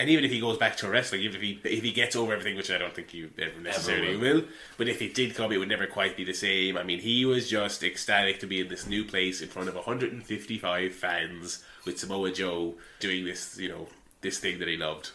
[0.00, 2.32] And even if he goes back to wrestling, even if he if he gets over
[2.32, 4.44] everything, which I don't think he ever necessarily will.
[4.76, 6.76] but if he did come, it would never quite be the same.
[6.78, 9.74] I mean, he was just ecstatic to be in this new place in front of
[9.74, 13.88] 155 fans with Samoa Joe doing this, you know,
[14.20, 15.10] this thing that he loved.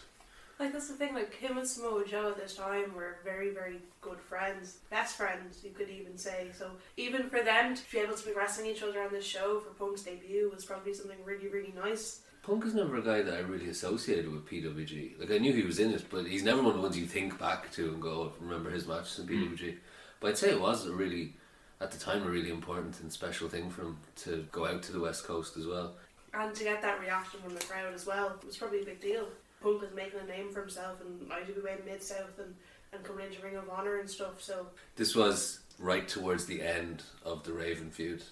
[0.58, 1.14] Like that's the thing.
[1.14, 5.60] Like him and Samoa Joe at this time were very, very good friends, best friends
[5.64, 6.48] you could even say.
[6.56, 9.60] So even for them to be able to be wrestling each other on this show
[9.60, 12.20] for Punk's debut was probably something really, really nice.
[12.44, 15.18] Punk is never a guy that I really associated with PWG.
[15.18, 17.06] Like I knew he was in it, but he's never one of the ones you
[17.06, 19.54] think back to and go oh, remember his matches in hmm.
[19.54, 19.76] PWG.
[20.20, 21.32] But I'd say it was a really,
[21.80, 24.92] at the time, a really important and special thing for him to go out to
[24.92, 25.94] the West Coast as well.
[26.34, 29.26] And to get that reaction from the crowd as well was probably a big deal.
[29.64, 32.54] Punk was making a name for himself in IWA Mid South and,
[32.92, 34.42] and coming into Ring of Honor and stuff.
[34.42, 38.22] So This was right towards the end of the Raven feud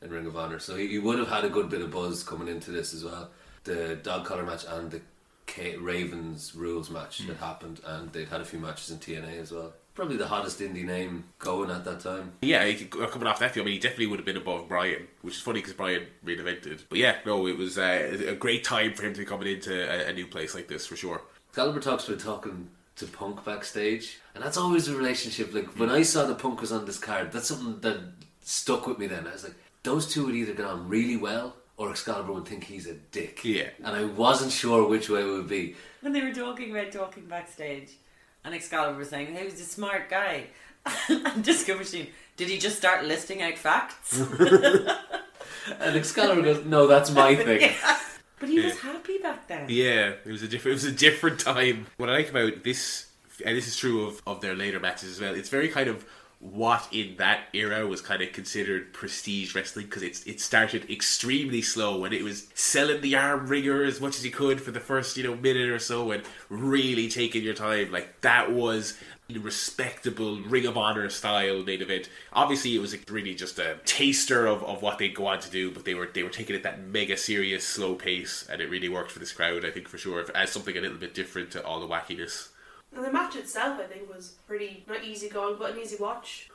[0.00, 2.24] in Ring of Honor, so he, he would have had a good bit of buzz
[2.24, 3.30] coming into this as well.
[3.64, 5.02] The dog collar match and the
[5.44, 7.28] K- Ravens rules match hmm.
[7.28, 9.74] that happened, and they'd had a few matches in TNA as well.
[10.00, 12.32] Probably the hottest indie name going at that time.
[12.40, 15.34] Yeah, he, coming off that, I mean, he definitely would have been above Brian, which
[15.34, 16.84] is funny because Brian reinvented.
[16.88, 19.74] But yeah, no, it was uh, a great time for him to be coming into
[19.74, 21.20] a, a new place like this for sure.
[21.50, 25.52] Excalibur Talk's been talking to Punk backstage, and that's always a relationship.
[25.52, 28.00] Like when I saw the Punk was on this card, that's something that
[28.40, 29.06] stuck with me.
[29.06, 32.48] Then I was like, those two would either get on really well, or Excalibur would
[32.48, 33.44] think he's a dick.
[33.44, 33.68] Yeah.
[33.84, 35.76] and I wasn't sure which way it would be.
[36.00, 37.90] When they were talking about talking backstage,
[38.44, 40.44] and Excalibur was saying, he was a smart guy.
[41.08, 44.20] and Disco Machine, did he just start listing out facts?
[45.80, 47.98] And Excalibur goes, "No, that's my thing." Yeah.
[48.38, 48.92] But he was Yeah.
[48.92, 49.66] happy back then.
[49.68, 50.72] Yeah, it was a different.
[50.72, 51.86] It was a different time.
[51.98, 53.06] What I like about this,
[53.44, 55.34] and this is true of, of their later matches as well.
[55.34, 56.04] It's very kind of
[56.40, 61.60] what in that era was kind of considered prestige wrestling because it's it started extremely
[61.60, 64.80] slow and it was selling the arm ringer as much as you could for the
[64.80, 67.92] first you know minute or so and really taking your time.
[67.92, 68.96] Like that was
[69.38, 72.08] respectable Ring of Honor style main event.
[72.32, 75.70] Obviously, it was really just a taster of, of what they'd go on to do,
[75.70, 78.70] but they were they were taking it at that mega serious slow pace, and it
[78.70, 79.64] really worked for this crowd.
[79.64, 82.48] I think for sure as something a little bit different to all the wackiness.
[82.94, 86.48] And the match itself, I think, was pretty not easy going, but an easy watch.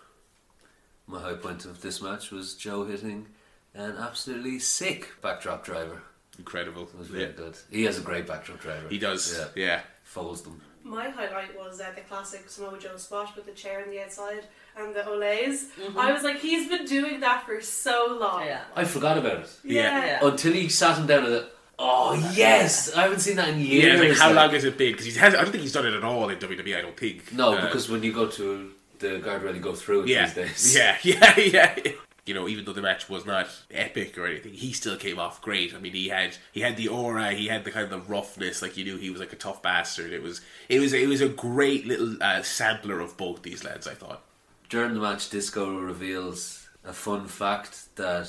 [1.08, 3.28] My high point of this match was Joe hitting
[3.74, 6.02] an absolutely sick backdrop driver.
[6.38, 6.84] Incredible.
[6.84, 7.32] It was really Yeah.
[7.32, 7.58] good.
[7.72, 8.88] He has a great backdrop driver.
[8.90, 9.38] He does.
[9.38, 9.82] Yeah, Yeah.
[10.04, 10.62] folds them.
[10.84, 14.46] My highlight was uh, the classic Samoa Joe spot with the chair on the outside
[14.78, 15.66] and the olays.
[15.98, 18.46] I was like, he's been doing that for so long.
[18.46, 18.62] Yeah.
[18.76, 20.06] I forgot about it Yeah.
[20.06, 20.20] Yeah.
[20.28, 21.46] until he sat him down and.
[21.78, 24.00] It, Oh yes, I haven't seen that in years.
[24.02, 24.92] Yeah, like how like- long has it been?
[24.94, 25.34] Because he has.
[25.36, 26.78] I don't think he's done it at all in WWE.
[26.78, 27.34] I don't think.
[27.34, 30.36] No, Uh, because when you go to the guardrail, you go through it yeah, these
[30.36, 30.76] days.
[30.78, 31.40] yeah, yeah,
[31.86, 31.92] yeah.
[32.26, 35.42] You know, even though the match was not epic or anything, he still came off
[35.44, 35.76] great.
[35.76, 38.62] I mean, he had he had the aura, he had the kind of the roughness,
[38.64, 40.12] like you knew he was like a tough bastard.
[40.12, 43.86] It was it was it was a great little uh, sampler of both these lads.
[43.88, 44.24] I thought.
[44.70, 48.28] During the match, Disco reveals a fun fact that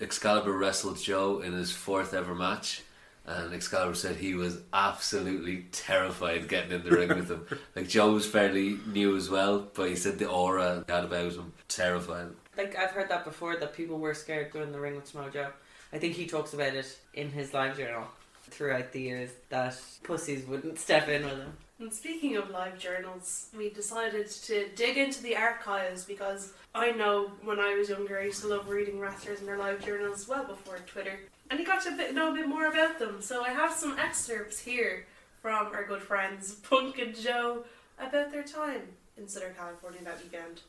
[0.00, 2.82] Excalibur wrestled Joe in his fourth ever match.
[3.28, 7.46] And Excalibur said he was absolutely terrified getting in the ring with him.
[7.76, 11.32] Like Joe was fairly new as well, but he said the aura he had about
[11.32, 12.34] him terrifying.
[12.56, 15.30] Like I've heard that before that people were scared going in the ring with Samoa
[15.30, 15.50] Joe.
[15.92, 18.04] I think he talks about it in his live journal
[18.48, 21.52] throughout the years that pussies wouldn't step in with him.
[21.80, 27.30] And speaking of live journals, we decided to dig into the archives because I know
[27.44, 30.44] when I was younger I used to love reading wrestlers and their live journals well
[30.44, 31.20] before Twitter.
[31.50, 33.20] And you got to bit, know a bit more about them.
[33.20, 35.06] So I have some excerpts here
[35.40, 37.64] from our good friends Punk and Joe
[37.98, 38.82] about their time
[39.16, 40.60] in Southern California that weekend.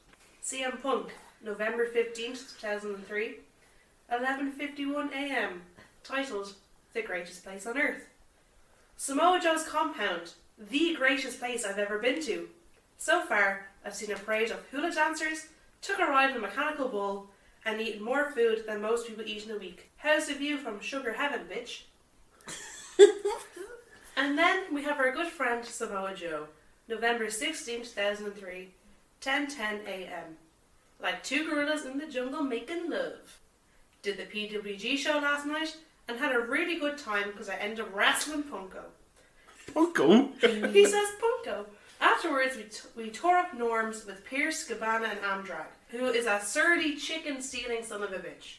[0.43, 1.09] CM Punk,
[1.43, 3.35] November 15th, 2003,
[4.11, 5.61] 11.51 am,
[6.03, 6.53] titled
[6.93, 8.07] The Greatest Place on Earth.
[8.95, 12.49] Samoa Joe's compound, the greatest place I've ever been to.
[12.97, 15.47] So far, I've seen a parade of hula dancers,
[15.81, 17.28] took a ride in a mechanical bull,
[17.65, 19.89] and eat more food than most people eat in a week.
[19.97, 21.83] How's the view from Sugar Heaven, bitch?
[24.17, 26.47] and then we have our good friend Samoa Joe,
[26.87, 28.69] November 16, 2003,
[29.21, 30.37] 10:10 a.m.
[31.01, 33.39] Like two gorillas in the jungle making love.
[34.01, 35.75] Did the PWG show last night
[36.09, 38.83] and had a really good time because I ended up wrestling Punko.
[39.67, 40.71] Punko.
[40.73, 41.65] He says Punko.
[42.01, 46.39] Afterwards, we, t- we tore up norms with Pearce, Cabana, and Amdrag, who is a
[46.43, 48.57] surly chicken stealing son of a bitch.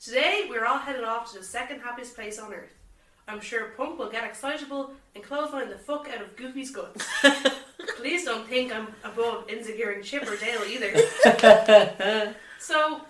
[0.00, 2.72] Today, we're all headed off to the second happiest place on earth.
[3.28, 7.04] I'm sure Punk will get excitable and clothesline the fuck out of Goofy's guts.
[7.96, 12.34] Please don't think I'm above insecuring Chip or Dale either.
[12.60, 13.00] so,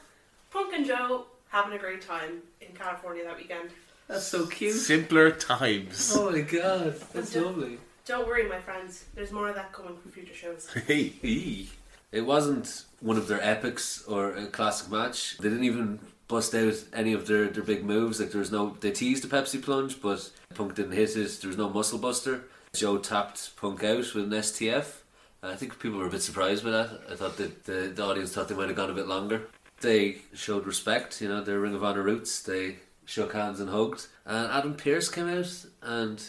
[0.51, 3.71] Punk and Joe having a great time in California that weekend.
[4.09, 4.75] That's so cute.
[4.75, 6.13] Simpler times.
[6.17, 7.43] Oh my god, that's Yeah.
[7.43, 7.79] lovely.
[8.07, 9.05] Don't worry, my friends.
[9.15, 10.69] There's more of that coming for future shows.
[10.87, 11.13] Hey.
[11.25, 11.69] Eee.
[12.13, 15.39] It wasn't one of their epics or a classic match.
[15.39, 15.99] They didn't even
[16.29, 18.21] bust out any of their, their big moves.
[18.21, 21.39] Like there was no, they teased the Pepsi plunge, but Punk didn't hit it.
[21.41, 22.45] There was no muscle buster.
[22.75, 25.03] Joe tapped Punk out with an STF.
[25.43, 27.01] I think people were a bit surprised by that.
[27.11, 29.49] I thought that the, the audience thought they might have gone a bit longer.
[29.81, 32.43] They showed respect, you know, their Ring of Honor roots.
[32.43, 34.07] They shook hands and hugged.
[34.25, 36.23] And Adam Pearce came out and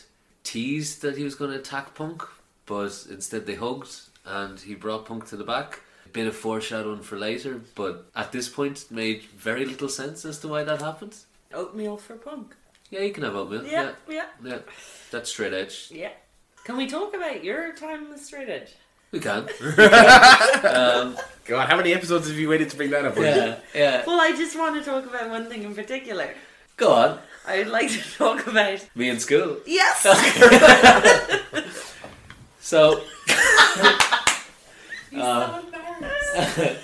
[0.44, 2.24] teased that he was going to attack Punk,
[2.66, 5.82] but instead they hugged and he brought Punk to the back.
[6.06, 10.40] A bit of foreshadowing for later, but at this point made very little sense as
[10.40, 11.16] to why that happened.
[11.54, 12.56] Oatmeal for punk.
[12.90, 13.66] Yeah, you can have oatmeal.
[13.66, 14.58] Yeah, Yeah, yeah, yeah.
[15.12, 15.90] That's straight edge.
[15.92, 16.12] yeah.
[16.64, 18.76] Can we talk about your time with Straight Edge?
[19.12, 19.44] We can.
[20.66, 23.16] um, God, how many episodes have you waited to bring that up?
[23.18, 24.04] yeah, yeah.
[24.06, 26.34] Well, I just want to talk about one thing in particular.
[26.76, 27.20] Go on.
[27.48, 28.86] I'd like to talk about.
[28.96, 29.58] Me in school.
[29.66, 30.04] Yes!
[32.60, 33.17] So He's
[35.28, 36.80] Uh, so embarrassed.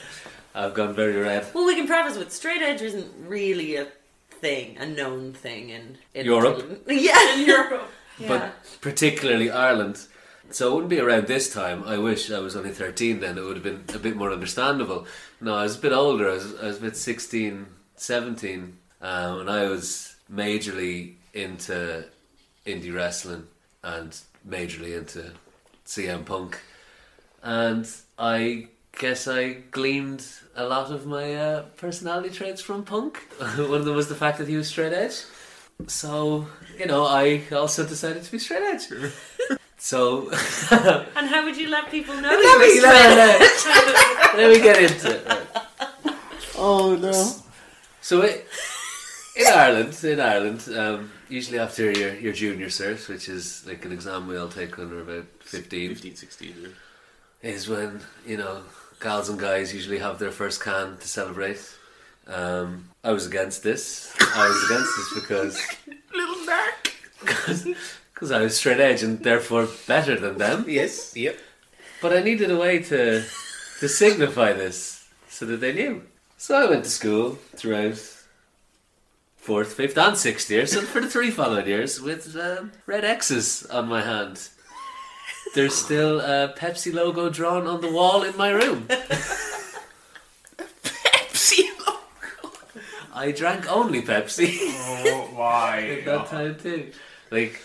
[0.55, 1.47] I've gone very red.
[1.53, 3.87] well, we can preface with straight edge isn't really a
[4.29, 6.83] thing, a known thing in, in Europe?
[6.87, 7.35] Yeah.
[7.35, 7.89] In Europe.
[8.19, 8.27] yeah.
[8.27, 10.05] but particularly Ireland.
[10.51, 11.83] So it wouldn't be around this time.
[11.85, 13.37] I wish I was only 13 then.
[13.37, 15.07] It would have been a bit more understandable.
[15.41, 16.29] No, I was a bit older.
[16.29, 17.65] I was, I was about 16,
[17.95, 18.77] 17.
[19.01, 22.05] Um, and I was majorly into
[22.67, 23.47] indie wrestling
[23.83, 24.15] and
[24.47, 25.31] majorly into
[25.85, 26.59] CM Punk.
[27.43, 27.87] And
[28.17, 28.67] I
[28.97, 30.25] guess I gleaned
[30.55, 33.17] a lot of my uh, personality traits from Punk.
[33.57, 35.23] One of them was the fact that he was straight edge.
[35.87, 36.47] So,
[36.79, 38.87] you know, I also decided to be straight edge.
[39.83, 40.29] So,
[40.71, 42.29] and how would you let people know?
[42.29, 43.65] let, you were me, straight edge?
[43.65, 45.27] let, let me get into it.
[45.27, 46.15] right.
[46.55, 47.11] Oh no.
[47.99, 48.47] So, it,
[49.35, 53.91] in Ireland, in Ireland, um, usually after your, your junior cert, which is like an
[53.91, 56.55] exam we all take when we're about 15, 15, 16.
[56.61, 56.67] yeah.
[57.43, 58.63] Is when, you know,
[58.99, 61.59] gals and guys usually have their first can to celebrate.
[62.25, 64.15] Um, I was against this.
[64.19, 65.61] I was against this because
[66.15, 66.93] Little dark.
[67.19, 70.65] because I was straight edge and therefore better than them.
[70.67, 71.15] Yes.
[71.15, 71.37] Yep.
[72.01, 73.23] But I needed a way to
[73.79, 76.03] to signify this so that they knew.
[76.37, 77.99] So I went to school throughout
[79.35, 83.65] fourth, fifth, and sixth years, and for the three following years with um, red X's
[83.65, 84.49] on my hand.
[85.53, 88.87] There's still a Pepsi logo drawn on the wall in my room.
[90.57, 91.69] Pepsi.
[91.85, 91.99] Logo.
[93.13, 94.57] I drank only Pepsi.
[94.61, 95.77] Oh my.
[95.99, 96.91] at that time too.
[97.29, 97.61] Like,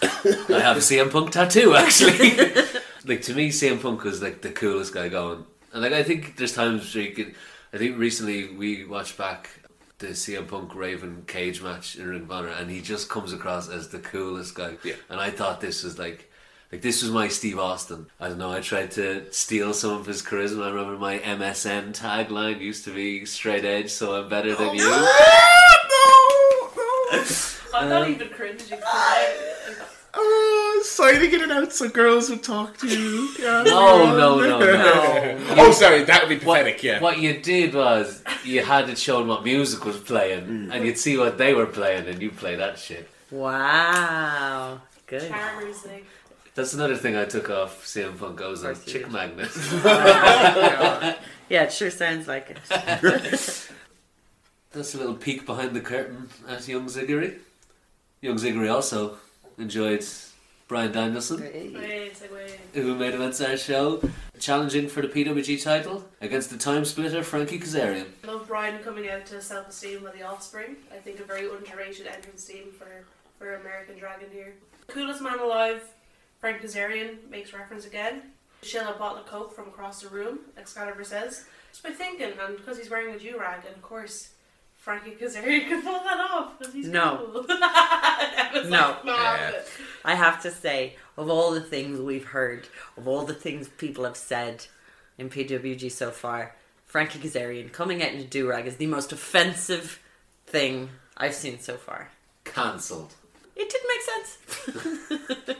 [0.02, 2.30] I have a CM Punk tattoo actually.
[3.04, 6.38] like to me, CM Punk was like the coolest guy going, and like I think
[6.38, 7.34] there's times where you could.
[7.74, 9.50] I think recently we watched back
[9.98, 13.68] the CM Punk Raven cage match in Ring of Honor, and he just comes across
[13.68, 14.78] as the coolest guy.
[14.82, 14.94] Yeah.
[15.10, 16.28] And I thought this was like.
[16.72, 18.06] Like this was my Steve Austin.
[18.20, 18.52] I don't know.
[18.52, 20.66] I tried to steal some of his charisma.
[20.66, 24.72] I remember my MSN tagline used to be "straight edge," so I'm better than oh,
[24.72, 24.84] you.
[24.84, 24.90] No,
[27.12, 27.24] no.
[27.74, 28.58] I'm not uh, even cringing.
[28.68, 29.36] 'cause I-
[29.68, 33.28] uh, Oh, signing it out so girls would talk to you.
[33.38, 33.62] Yeah.
[33.62, 35.38] No, no, no, no.
[35.56, 36.82] oh, sorry, that would be pathetic.
[36.82, 37.00] yeah.
[37.00, 40.74] What you did was you had it shown what music was playing, mm.
[40.74, 43.08] and you'd see what they were playing, and you play that shit.
[43.30, 44.80] Wow.
[45.06, 45.28] Good.
[45.28, 46.06] Charmers, like,
[46.54, 48.40] That's another thing I took off CM Punk.
[48.42, 49.12] I was a Of course you chick did.
[49.12, 49.48] magnet.
[51.48, 52.58] yeah, it sure sounds like it.
[54.72, 57.38] That's a little peek behind the curtain at Young Ziggery.
[58.20, 59.16] Young Ziggery also
[59.58, 60.04] enjoyed
[60.68, 62.16] Bryan Danielson, Wait,
[62.74, 64.00] who made events our show,
[64.38, 68.06] challenging for the PWG title against the time splitter Frankie Kazarian.
[68.22, 70.76] I Love Brian coming out to Self Esteem by the Offspring.
[70.94, 73.04] I think a very underrated entrance theme for,
[73.38, 74.54] for American Dragon here.
[74.86, 75.82] Coolest man alive,
[76.40, 78.22] Frank Kazarian makes reference again.
[78.62, 81.44] Shill a bottle of Coke from across the room, Excalibur says.
[81.70, 84.30] Just by thinking, and because he's wearing a do rag, and of course,
[84.76, 87.28] Frankie Kazarian can pull that off because he's No.
[87.32, 87.44] cool.
[88.68, 88.96] No.
[89.04, 89.52] like, Yeah.
[90.04, 92.66] I have to say, of all the things we've heard,
[92.96, 94.66] of all the things people have said
[95.18, 99.12] in PWG so far, Frankie Kazarian coming out in a do rag is the most
[99.12, 100.00] offensive
[100.46, 102.10] thing I've seen so far.
[102.44, 103.14] Cancelled.
[103.54, 105.56] It didn't make sense.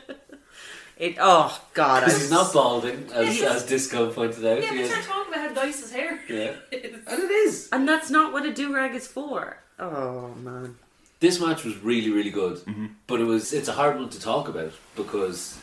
[1.01, 1.17] it.
[1.19, 3.55] Oh God, I Because he's not balding, as, Yes.
[3.63, 4.61] as Disco pointed out.
[4.61, 6.55] Yeah, He but is- start talking about how nice his hair yeah.
[6.71, 6.93] is.
[7.07, 7.69] And it is.
[7.71, 9.57] and that's not what a do rag is for.
[9.79, 10.77] Oh man.
[11.19, 12.87] This match was really, really good, mm-hmm.
[13.07, 15.59] but it was it's a hard one to talk about because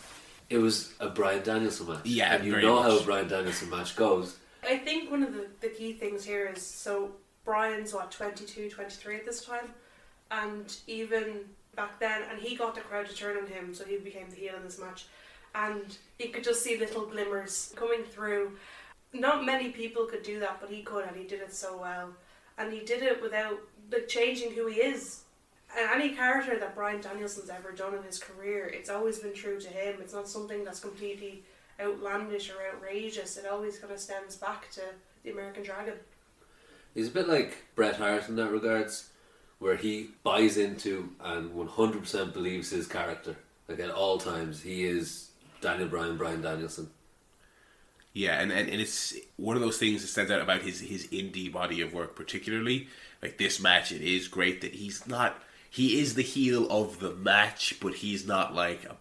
[0.50, 2.00] it was a Bryan Danielson match.
[2.04, 2.90] Yeah, and you very know much.
[2.92, 4.36] how a Bryan Danielson match goes.
[4.62, 7.12] I think one of the, the key things here is so
[7.44, 9.72] Brian's what 22, 23 at this time,
[10.30, 11.40] and even
[11.74, 14.36] back then, and he got the crowd to turn on him, so he became the
[14.36, 15.06] heel in this match,
[15.58, 18.52] and you could just see little glimmers coming through.
[19.12, 22.10] Not many people could do that, but he could, and he did it so well,
[22.56, 23.58] and he did it without
[23.90, 25.22] like changing who he is.
[25.76, 29.60] And any character that Bryan Danielson's ever done in his career, it's always been true
[29.60, 29.96] to him.
[30.00, 31.42] It's not something that's completely
[31.80, 33.36] outlandish or outrageous.
[33.36, 34.82] It always kind of stems back to
[35.22, 35.94] the American Dragon.
[36.94, 39.10] He's a bit like Bret Hart in that regards,
[39.58, 43.36] where he buys into and one hundred percent believes his character.
[43.68, 45.27] Like at all times, he is
[45.60, 46.90] Daniel Bryan, Brian Danielson.
[48.12, 51.06] Yeah, and, and, and it's one of those things that stands out about his, his
[51.08, 52.88] indie body of work, particularly.
[53.22, 55.42] Like this match, it is great that he's not.
[55.70, 58.96] He is the heel of the match, but he's not like a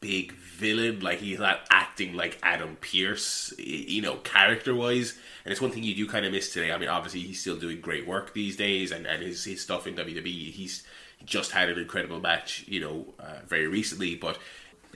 [0.00, 1.00] big villain.
[1.00, 5.18] Like he's not acting like Adam Pearce, you know, character wise.
[5.44, 6.72] And it's one thing you do kind of miss today.
[6.72, 9.86] I mean, obviously he's still doing great work these days, and, and his his stuff
[9.86, 10.50] in WWE.
[10.50, 10.82] He's
[11.24, 14.38] just had an incredible match, you know, uh, very recently, but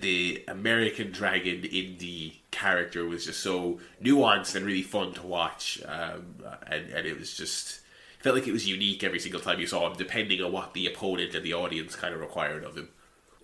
[0.00, 6.36] the American Dragon indie character was just so nuanced and really fun to watch, um,
[6.66, 7.80] and and it was just
[8.20, 10.86] felt like it was unique every single time you saw him, depending on what the
[10.86, 12.88] opponent and the audience kind of required of him.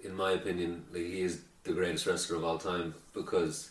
[0.02, 3.70] in my opinion, like he is the greatest wrestler of all time because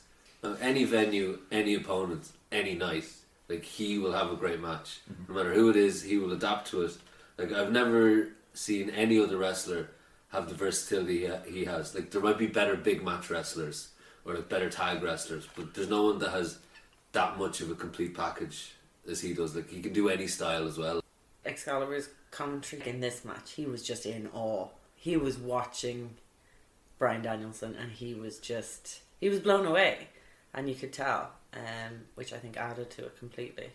[0.61, 3.05] any venue, any opponent, any night,
[3.49, 5.01] like he will have a great match.
[5.27, 6.97] No matter who it is, he will adapt to it.
[7.38, 9.89] Like I've never seen any other wrestler
[10.34, 11.95] have the versatility he- has.
[11.95, 13.89] Like there might be better big match wrestlers
[14.25, 16.57] or like better tag wrestlers, but there's no one that has
[17.11, 18.73] that much of a complete package
[19.09, 19.55] as he does.
[19.55, 21.01] Like he can do any style as well.
[21.45, 24.67] Excalibur's commentary in this match, he was just in awe.
[24.95, 26.15] He was watching
[26.97, 30.09] Bryan Danielson and he was just he was blown away,
[30.53, 33.69] and you could tell, um, which I think added to it completely.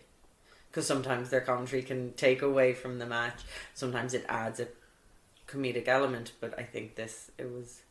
[0.69, 3.39] Because sometimes their commentary can take away from the match.
[3.73, 4.67] Sometimes it adds a
[5.49, 7.81] comedic element, but I think this it was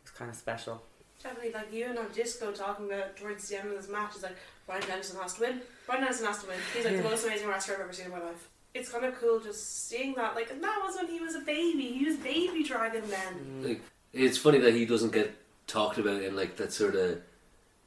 [0.00, 0.82] it was kind of special.
[1.22, 4.22] Definitely, like you and on Disco talking about towards the end of this match is
[4.22, 5.60] like Bryan Danielson has to win.
[5.86, 6.56] Bryan Danielson has to win.
[6.74, 7.02] He's like Yeah.
[7.02, 8.48] the most amazing wrestler I've ever seen in my life.
[8.72, 10.34] It's kind of cool just seeing that.
[10.34, 11.92] Like, and that was when he was a baby.
[11.92, 13.34] He was baby dragon then.
[13.34, 13.68] Mm.
[13.68, 17.20] Like it's funny that he doesn't get talked about in like that sort of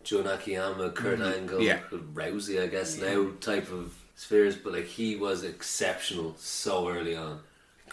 [0.04, 1.36] Joe Nakamura, Kurt mm.
[1.36, 1.80] Angle, Yeah.
[1.92, 4.56] Rousey, I guess now type of spheres.
[4.56, 7.40] But like he was exceptional so early on.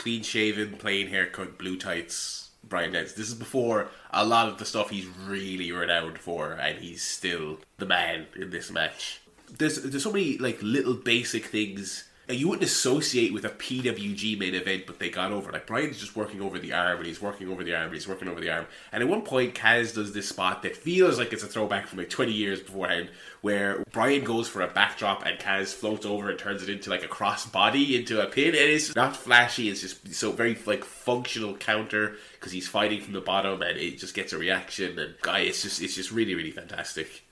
[0.01, 2.49] Clean shaven, plain haircut, blue tights.
[2.65, 3.13] Brian Dance.
[3.13, 7.59] This is before a lot of the stuff he's really renowned for, and he's still
[7.77, 9.21] the man in this match.
[9.59, 14.55] There's there's so many like little basic things you wouldn't associate with a PWG main
[14.55, 15.53] event, but they got over.
[15.53, 18.09] Like Brian's just working over the arm, and he's working over the arm, and he's
[18.09, 18.67] working over the arm.
[18.93, 21.99] And at one point, Kaz does this spot that feels like it's a throwback from
[21.99, 23.11] like 20 years beforehand,
[23.41, 27.05] where Brian goes for a backdrop, and Kaz floats over and turns it into like
[27.05, 28.49] a cross body into a pin.
[28.49, 33.13] And it's not flashy; it's just so very like functional counter because he's fighting from
[33.13, 34.99] the bottom, and it just gets a reaction.
[34.99, 37.25] And guy, it's just it's just really really fantastic.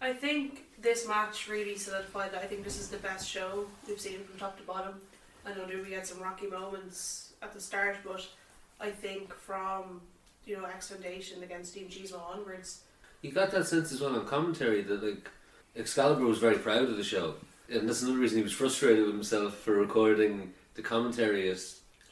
[0.00, 3.98] I think this match really solidified that I think this is the best show we've
[3.98, 5.00] seen from top to bottom.
[5.44, 8.24] I know we had some rocky moments at the start, but
[8.80, 10.02] I think from
[10.46, 12.82] you know X Foundation against Team Cheesemo onwards,
[13.22, 15.30] You got that sense as well on commentary that like
[15.74, 17.34] Excalibur was very proud of the show,
[17.68, 21.62] and that's another reason he was frustrated with himself for recording the commentary at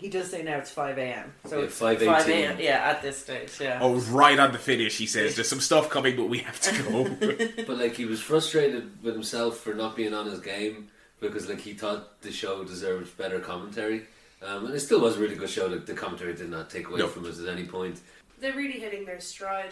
[0.02, 1.32] He does say now it's 5 a.m.
[1.46, 2.04] So Yeah, it's 5:18.
[2.06, 2.56] 5 a.m.
[2.58, 3.78] Yeah, at this stage, yeah.
[3.80, 6.82] Oh, right on the finish, he says, "There's some stuff coming, but we have to
[6.82, 7.04] go."
[7.68, 10.88] But like he was frustrated with himself for not being on his game
[11.20, 14.02] because like he thought the show deserved better commentary.
[14.44, 15.66] Um, and it still was a really good show.
[15.66, 17.06] Like the commentary did not take away No.
[17.06, 18.00] from us at any point.
[18.40, 19.70] They're really hitting their stride.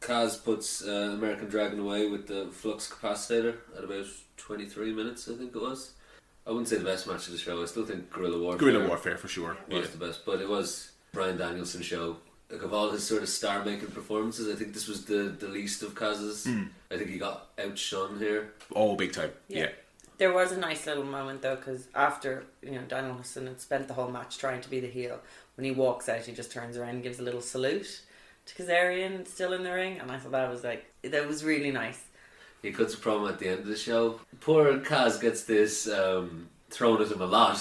[0.00, 5.34] Kaz puts uh, American Dragon away with the flux capacitor at about 23 minutes, I
[5.34, 5.90] think it was.
[6.46, 7.62] I wouldn't say the best match of the show.
[7.62, 9.56] I still think Guerrilla Warfare Guerrilla warfare for sure.
[9.68, 9.90] was Yeah.
[9.90, 12.16] the best, but it was Bryan Danielson show.
[12.50, 15.82] Like of all his sort of star-making performances, I think this was the, the least
[15.84, 16.44] of Kaz's.
[16.44, 16.64] Hmm.
[16.90, 18.52] I think he got outshone here.
[18.74, 19.30] Oh, big time.
[19.48, 19.58] Yeah.
[19.60, 19.68] Yeah.
[20.18, 23.94] There was a nice little moment though, because after you know Danielson had spent the
[23.94, 25.20] whole match trying to be the heel,
[25.56, 28.00] when he walks out, he just turns around and gives a little salute
[28.46, 31.70] to Kazarian, still in the ring, and I thought that was like that was really
[31.70, 32.00] nice.
[32.62, 34.20] He cuts a promo at the end of the show.
[34.40, 37.58] Poor Kaz gets this um, thrown at him a lot.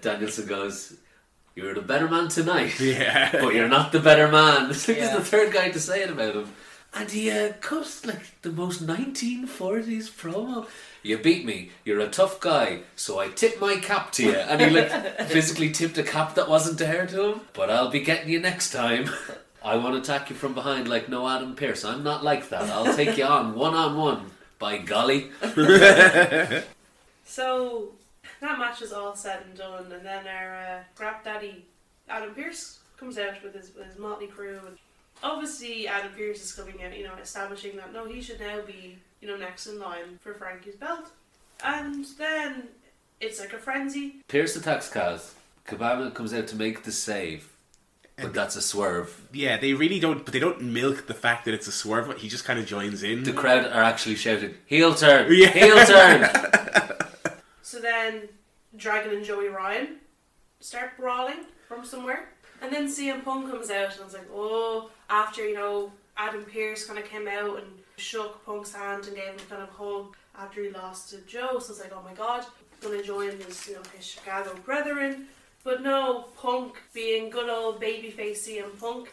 [0.00, 0.94] Danielson goes,
[1.54, 3.30] "You're the better man tonight." Yeah.
[3.40, 4.70] but you're not the better man.
[4.70, 5.16] It's like he's Yeah.
[5.18, 6.52] the third guy to say it about him.
[6.92, 10.66] And he uh, cut like the most 1940s promo.
[11.04, 11.70] You beat me.
[11.84, 14.32] You're a tough guy, so I tip my cap to you.
[14.34, 14.90] And he like
[15.28, 17.40] physically tipped a cap that wasn't there to him.
[17.52, 19.08] But I'll be getting you next time.
[19.62, 21.84] I won't attack you from behind like no Adam Pearce.
[21.84, 22.64] I'm not like that.
[22.70, 24.30] I'll take you on one on one.
[24.60, 25.30] By golly.
[27.30, 27.92] So
[28.40, 31.64] that match is all said and done, and then our uh, rap daddy
[32.08, 34.76] Adam Pearce comes out with his with his motley crew, and
[35.22, 38.98] obviously Adam Pearce is coming out, you know, establishing that no, he should now be,
[39.20, 41.10] you know, next in line for Frankie's belt,
[41.62, 42.64] and then
[43.20, 44.16] it's like a frenzy.
[44.26, 45.34] Pearce attacks Kaz.
[45.64, 47.49] Cabana comes out to make the save.
[48.22, 49.20] But that's a swerve.
[49.32, 52.16] Yeah, they really don't, but they don't milk the fact that it's a swerve.
[52.18, 53.22] He just kind of joins in.
[53.24, 55.48] The crowd are actually shouting, heel turn, Yeah.
[55.48, 56.30] heel turn.
[57.62, 58.28] So then
[58.76, 59.98] Dragon and Joey Ryan
[60.58, 62.30] start brawling from somewhere.
[62.60, 66.44] And then CM Punk comes out and I was like, oh, after, you know, Adam
[66.44, 67.66] Pearce kind of came out and
[67.96, 71.58] shook Punk's hand and gave him a kind of hug after he lost to Joe.
[71.60, 72.44] So I was like, oh my god,
[72.80, 75.26] gonna join his, you know, his Chicago brethren.
[75.64, 79.12] But no, Punk being good old babyface CM Punk,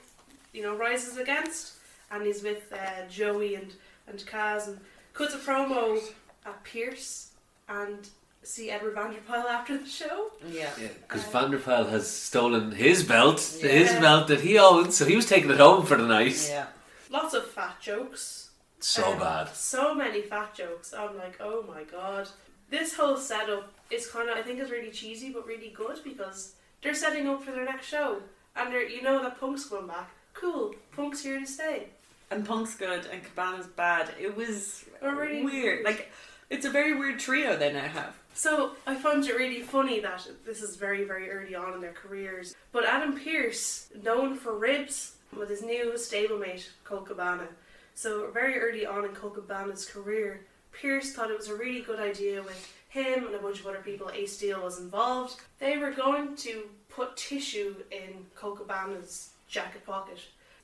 [0.54, 1.74] you know, rises against.
[2.12, 3.74] And he's with uh, Joey and,
[4.08, 4.80] and Kaz and
[5.14, 6.00] cuts a promo
[6.46, 7.32] at Pearce
[7.68, 8.08] and
[8.44, 8.70] C.
[8.72, 10.32] Edward Vanderpyle after the show.
[10.50, 10.70] Yeah.
[11.02, 13.68] Because Vanderpyle has stolen his belt, Yeah.
[13.72, 16.48] his belt that he owns, so he was taking it home for the night.
[16.50, 16.68] Yeah.
[17.10, 18.52] Lots of fat jokes.
[18.80, 19.54] So Um, bad.
[19.54, 20.94] So many fat jokes.
[20.94, 22.30] I'm like, oh my god.
[22.70, 26.54] This whole setup is kind of, I think, is really cheesy but really good because
[26.82, 28.22] they're setting up for their next show,
[28.56, 30.10] and they're, you know that Punk's coming back.
[30.34, 31.88] Cool, Punk's here to stay.
[32.30, 34.10] And Punk's good and Cabana's bad.
[34.20, 35.44] It was really?
[35.44, 35.86] weird.
[35.86, 36.12] Like
[36.50, 38.16] it's a very weird trio they now have.
[38.34, 41.94] So I found it really funny that this is very, very early on in their
[41.94, 42.54] careers.
[42.72, 47.48] But Adam Pearce, known for ribs, with his new stablemate, Colt Cabana.
[47.96, 50.42] So very early on in Colt Cabana's career,
[50.82, 53.82] Pearce thought it was a really good idea with him and a bunch of other
[53.84, 55.40] people, Ace Steel was involved.
[55.60, 60.20] They were going to put tissue in Colt Cabana's jacket pocket.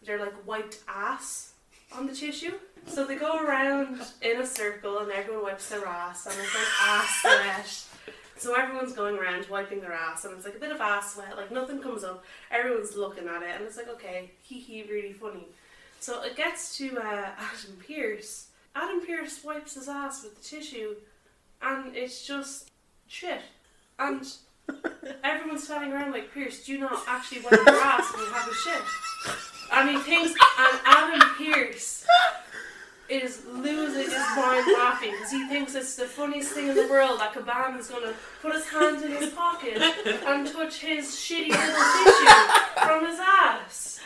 [0.06, 1.54] They're like wiped ass
[1.96, 2.54] on the tissue.
[2.88, 6.68] So they go around in a circle and everyone wipes their ass and it's like
[6.82, 8.14] ass sweat.
[8.38, 11.38] So everyone's going around wiping their ass and it's like a bit of ass sweat,
[11.38, 12.26] like nothing comes up.
[12.52, 15.48] Everyone's looking at it and it's like, okay, hee hee, really funny.
[16.00, 17.02] So it gets to uh,
[17.38, 18.48] Adam Pearce.
[18.76, 20.96] Adam Pearce wipes his ass with the tissue
[21.62, 22.70] and it's just
[23.08, 23.42] shit.
[24.00, 24.26] And
[25.24, 28.48] everyone's standing around like, Pearce, do you not actually wipe your ass when you have
[28.48, 28.82] a shit?
[29.72, 32.06] And he thinks, and Adam Pearce
[33.10, 37.20] is losing his mind laughing because he thinks it's the funniest thing in the world
[37.20, 41.84] that Cabana's going to put his hand in his pocket and touch his shitty little
[42.04, 44.00] tissue from his ass.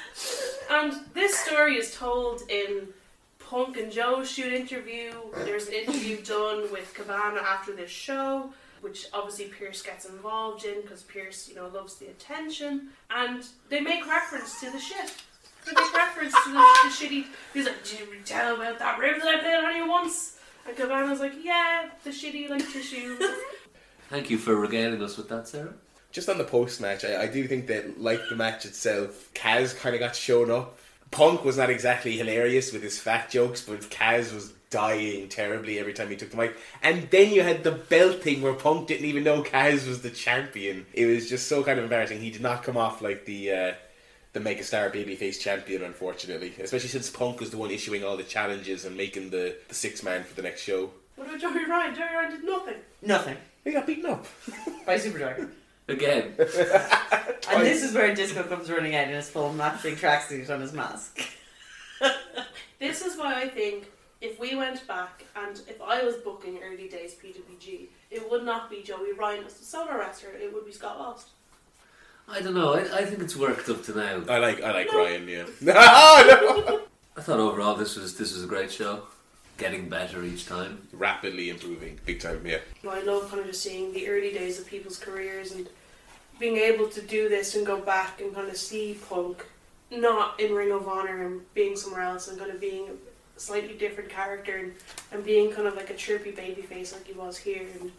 [0.70, 2.88] And this story is told in
[3.50, 5.12] Punk and Joe shoot interview.
[5.46, 10.82] There's an interview done with Cabana after this show, which obviously Pearce gets involved in
[10.82, 12.90] because Pearce, you know, loves the attention.
[13.10, 15.16] And they make reference to the shit.
[15.66, 17.26] They make reference to the, the shitty.
[17.54, 20.38] He's like, "Did you tell about that rib that I played on you once?"
[20.68, 23.18] And Cabana's like, "Yeah, the shitty like tissue."
[24.10, 25.74] Thank you for regaling us with that, Sarah.
[26.12, 29.78] Just on the post match, I, I do think that, like the match itself, Kaz
[29.78, 30.77] kind of got shown up.
[31.12, 35.94] Punk was not exactly hilarious with his fat jokes, but Kaz was dying terribly every
[35.94, 36.58] time he took the mic.
[36.84, 40.10] And then you had the belt thing where Punk didn't even know Kaz was the
[40.10, 40.86] champion.
[40.94, 42.20] It was just so kind of embarrassing.
[42.20, 43.74] He did not come off like the uh,
[44.34, 46.54] the megastar babyface champion, unfortunately.
[46.60, 50.04] Especially since Punk was the one issuing all the challenges and making the, the six
[50.04, 50.92] man for the next show.
[51.16, 51.96] what about Joey Ryan?
[51.96, 52.76] Joey Ryan did nothing.
[53.02, 53.38] Nothing.
[53.64, 54.26] He got beaten up.
[54.86, 55.52] By Super Dragon.
[55.88, 56.36] Again.
[57.50, 60.74] And this is where Disco comes running out in his full matching tracksuit on his
[60.74, 61.22] mask.
[62.80, 63.88] This is why I think
[64.22, 68.70] if we went back and if I was booking early days PWG, it would not
[68.70, 71.30] be Joey Ryan as the solo wrestler, it would be Scott Lost.
[72.28, 72.74] I don't know.
[72.74, 74.22] I, I think it's worked up to now.
[74.30, 75.28] I like I like Ryan.
[75.28, 75.46] Yeah.
[75.62, 75.74] no.
[75.76, 79.04] I thought overall this was this was a great show.
[79.58, 80.88] Getting better each time.
[80.94, 82.46] Rapidly improving, big time.
[82.46, 82.60] Yeah.
[82.88, 85.68] I love kind of just seeing the early days of people's careers and
[86.40, 89.44] being able to do this and go back and kind of see Punk
[89.90, 93.74] not in Ring of Honor and being somewhere else and kind of being a slightly
[93.74, 94.74] different character and,
[95.12, 97.92] and being kind of like a chirpy baby face like he was here and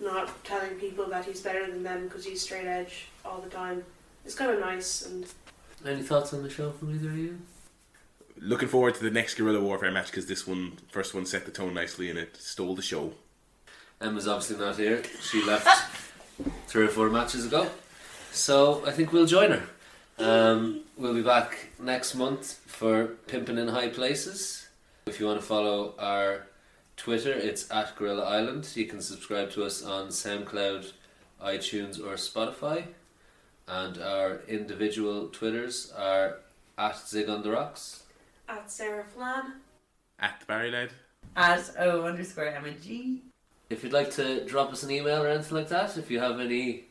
[0.00, 3.84] not telling people that he's better than them because he's straight edge all the time.
[4.24, 5.26] It's kind of nice and
[5.86, 7.38] Any thoughts on the show from either of you?
[8.40, 11.50] Looking forward to the next Guerrilla Warfare match because this one, first one, set the
[11.50, 13.12] tone nicely and it stole the show.
[14.00, 15.02] Emma's obviously not here.
[15.20, 15.90] She left
[16.68, 17.68] three or four matches ago.
[18.30, 19.62] So I think we'll join her.
[20.18, 24.68] Um, we'll be back next month for pimping in High Places.
[25.06, 26.46] If you want to follow our
[26.96, 28.68] Twitter, it's at Gorilla Island.
[28.74, 30.92] You can subscribe to us on SoundCloud,
[31.42, 32.84] iTunes, or Spotify.
[33.66, 36.38] And our individual Twitters are
[36.76, 38.04] at Zig on the Rocks.
[38.48, 39.52] At Sarah Flan.
[40.18, 40.90] At the Barry Lad.
[41.36, 43.22] As O underscore Emma G.
[43.70, 46.40] If you'd like to drop us an email or anything like that, if you have
[46.40, 46.84] any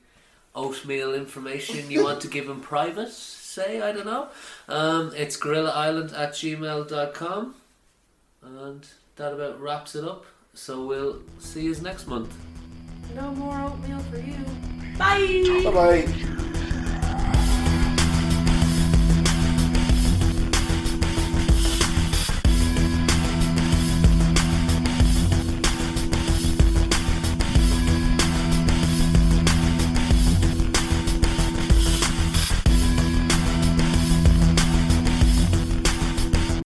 [0.55, 4.29] oatmeal information you want to give in private, say, I don't know,
[4.67, 7.55] um, it's gorillaisland at gmail.com.
[8.43, 10.25] And that about wraps it up.
[10.53, 12.33] So we'll see you next month.
[13.15, 14.37] No more oatmeal for you.
[14.97, 15.61] Bye!
[15.63, 16.53] Bye bye.